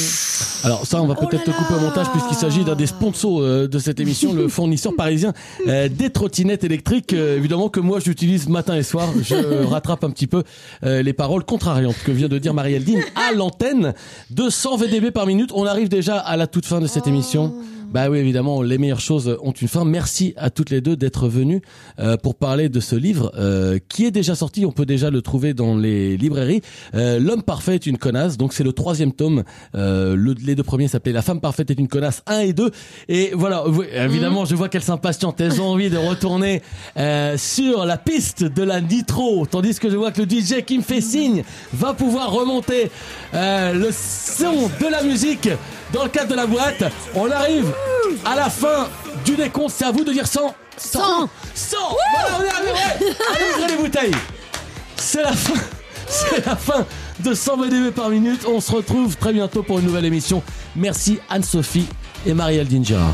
Alors 0.63 0.86
ça, 0.86 1.01
on 1.01 1.08
va 1.08 1.15
peut-être 1.15 1.45
te 1.45 1.51
couper 1.51 1.73
au 1.75 1.79
montage 1.79 2.12
puisqu'il 2.12 2.36
s'agit 2.36 2.65
d'un 2.65 2.75
des 2.75 2.88
sponsors 2.88 3.41
euh, 3.41 3.67
de 3.67 3.79
cette 3.79 3.99
émission, 3.99 4.34
le 4.34 4.49
fournisseur 4.49 4.93
parisien 4.95 5.34
euh, 5.67 5.88
des 5.88 6.10
trottinettes 6.10 6.63
électriques. 6.65 7.13
Euh, 7.13 7.38
évidemment 7.38 7.69
que 7.69 7.79
moi, 7.79 7.99
j'utilise 7.99 8.49
matin 8.49 8.75
et 8.75 8.84
soir. 8.84 9.10
Je 9.21 9.36
rattrape 9.65 10.03
un 10.03 10.10
petit 10.10 10.27
peu 10.27 10.43
euh, 10.84 11.01
les 11.01 11.13
paroles 11.13 11.45
contrariantes 11.45 11.95
que 12.05 12.12
vient 12.12 12.27
de 12.27 12.38
dire 12.38 12.53
Marie 12.53 12.77
Dine 12.79 13.01
à 13.15 13.34
l'antenne. 13.34 13.93
200 14.32 14.77
VDB 14.77 15.12
par 15.12 15.25
minute. 15.25 15.51
On 15.53 15.65
arrive 15.65 15.88
déjà 15.88 16.17
à 16.17 16.36
la 16.36 16.47
toute 16.47 16.58
fin 16.65 16.79
de 16.81 16.87
cette 16.87 17.07
émission. 17.07 17.53
Bah 17.91 18.07
oui, 18.11 18.19
évidemment, 18.19 18.61
les 18.61 18.77
meilleures 18.77 18.99
choses 18.99 19.35
ont 19.41 19.51
une 19.51 19.67
fin. 19.67 19.83
Merci 19.83 20.35
à 20.37 20.51
toutes 20.51 20.69
les 20.69 20.79
deux 20.79 20.95
d'être 20.95 21.27
venues 21.27 21.63
euh, 21.99 22.17
pour 22.17 22.35
parler 22.35 22.69
de 22.69 22.79
ce 22.79 22.95
livre 22.95 23.31
euh, 23.35 23.79
qui 23.89 24.05
est 24.05 24.11
déjà 24.11 24.35
sorti. 24.35 24.63
On 24.63 24.71
peut 24.71 24.85
déjà 24.85 25.09
le 25.09 25.23
trouver 25.23 25.55
dans 25.55 25.75
les 25.75 26.15
librairies. 26.15 26.61
Euh, 26.93 27.17
L'homme 27.17 27.41
parfait 27.41 27.73
est 27.73 27.87
une 27.87 27.97
connasse. 27.97 28.37
Donc 28.37 28.53
c'est 28.53 28.63
le 28.63 28.73
troisième 28.73 29.11
tome. 29.11 29.43
Euh, 29.73 30.15
le- 30.15 30.35
les 30.45 30.53
deux 30.53 30.61
premiers 30.61 30.87
s'appelaient 30.87 31.13
La 31.13 31.23
femme 31.23 31.41
parfaite 31.41 31.71
est 31.71 31.79
une 31.79 31.87
connasse 31.87 32.21
1 32.27 32.41
et 32.41 32.53
2. 32.53 32.69
Et 33.07 33.31
voilà, 33.33 33.67
oui, 33.67 33.87
évidemment, 33.91 34.45
je 34.45 34.53
vois 34.53 34.69
qu'elles 34.69 34.83
s'impatientent. 34.83 35.41
Elles 35.41 35.59
ont 35.59 35.69
envie 35.69 35.89
de 35.89 35.97
retourner 35.97 36.61
euh, 36.95 37.37
sur 37.39 37.85
la 37.87 37.97
piste 37.97 38.43
de 38.43 38.61
la 38.61 38.81
nitro. 38.81 39.47
Tandis 39.49 39.79
que 39.79 39.89
je 39.89 39.95
vois 39.95 40.11
que 40.11 40.21
le 40.21 40.29
DJ 40.29 40.63
qui 40.63 40.77
me 40.77 40.83
fait 40.83 41.01
signe 41.01 41.41
va 41.73 41.95
pouvoir 41.95 42.31
remonter 42.31 42.91
euh, 43.33 43.73
le 43.73 43.87
son 43.91 44.69
de 44.79 44.91
la 44.91 45.01
musique 45.01 45.49
dans 45.93 46.04
le 46.04 46.10
cadre 46.10 46.30
de 46.30 46.36
la 46.36 46.45
boîte. 46.45 46.84
On 47.15 47.30
arrive 47.30 47.71
à 48.25 48.36
la 48.36 48.49
fin 48.49 48.88
du 49.25 49.36
décompte. 49.36 49.73
C'est 49.75 49.86
à 49.86 49.91
vous 49.91 50.04
de 50.04 50.12
dire 50.12 50.28
100. 50.28 50.54
100. 50.78 51.30
100. 51.54 51.78
Voilà, 52.13 52.38
on 52.39 52.43
est 52.43 52.49
arrivé. 52.49 53.15
Allez, 53.34 53.45
ouvrez 53.56 53.67
les 53.67 53.78
bouteilles. 53.78 54.15
C'est 54.95 55.23
la 55.23 55.34
fin. 55.34 55.60
C'est 56.08 56.45
la 56.45 56.56
fin 56.56 56.86
de 57.19 57.34
100 57.34 57.58
VDB 57.58 57.91
par 57.91 58.10
minute. 58.10 58.45
On 58.47 58.60
se 58.60 58.71
retrouve 58.71 59.15
très 59.15 59.34
bientôt 59.34 59.62
pour 59.62 59.80
une 59.80 59.86
nouvelle 59.86 60.06
émission. 60.06 60.41
Merci 60.75 61.19
Anne-Sophie 61.30 61.88
et 62.25 62.34
Marie-Aldine 62.34 62.86
Gérard. 62.86 63.13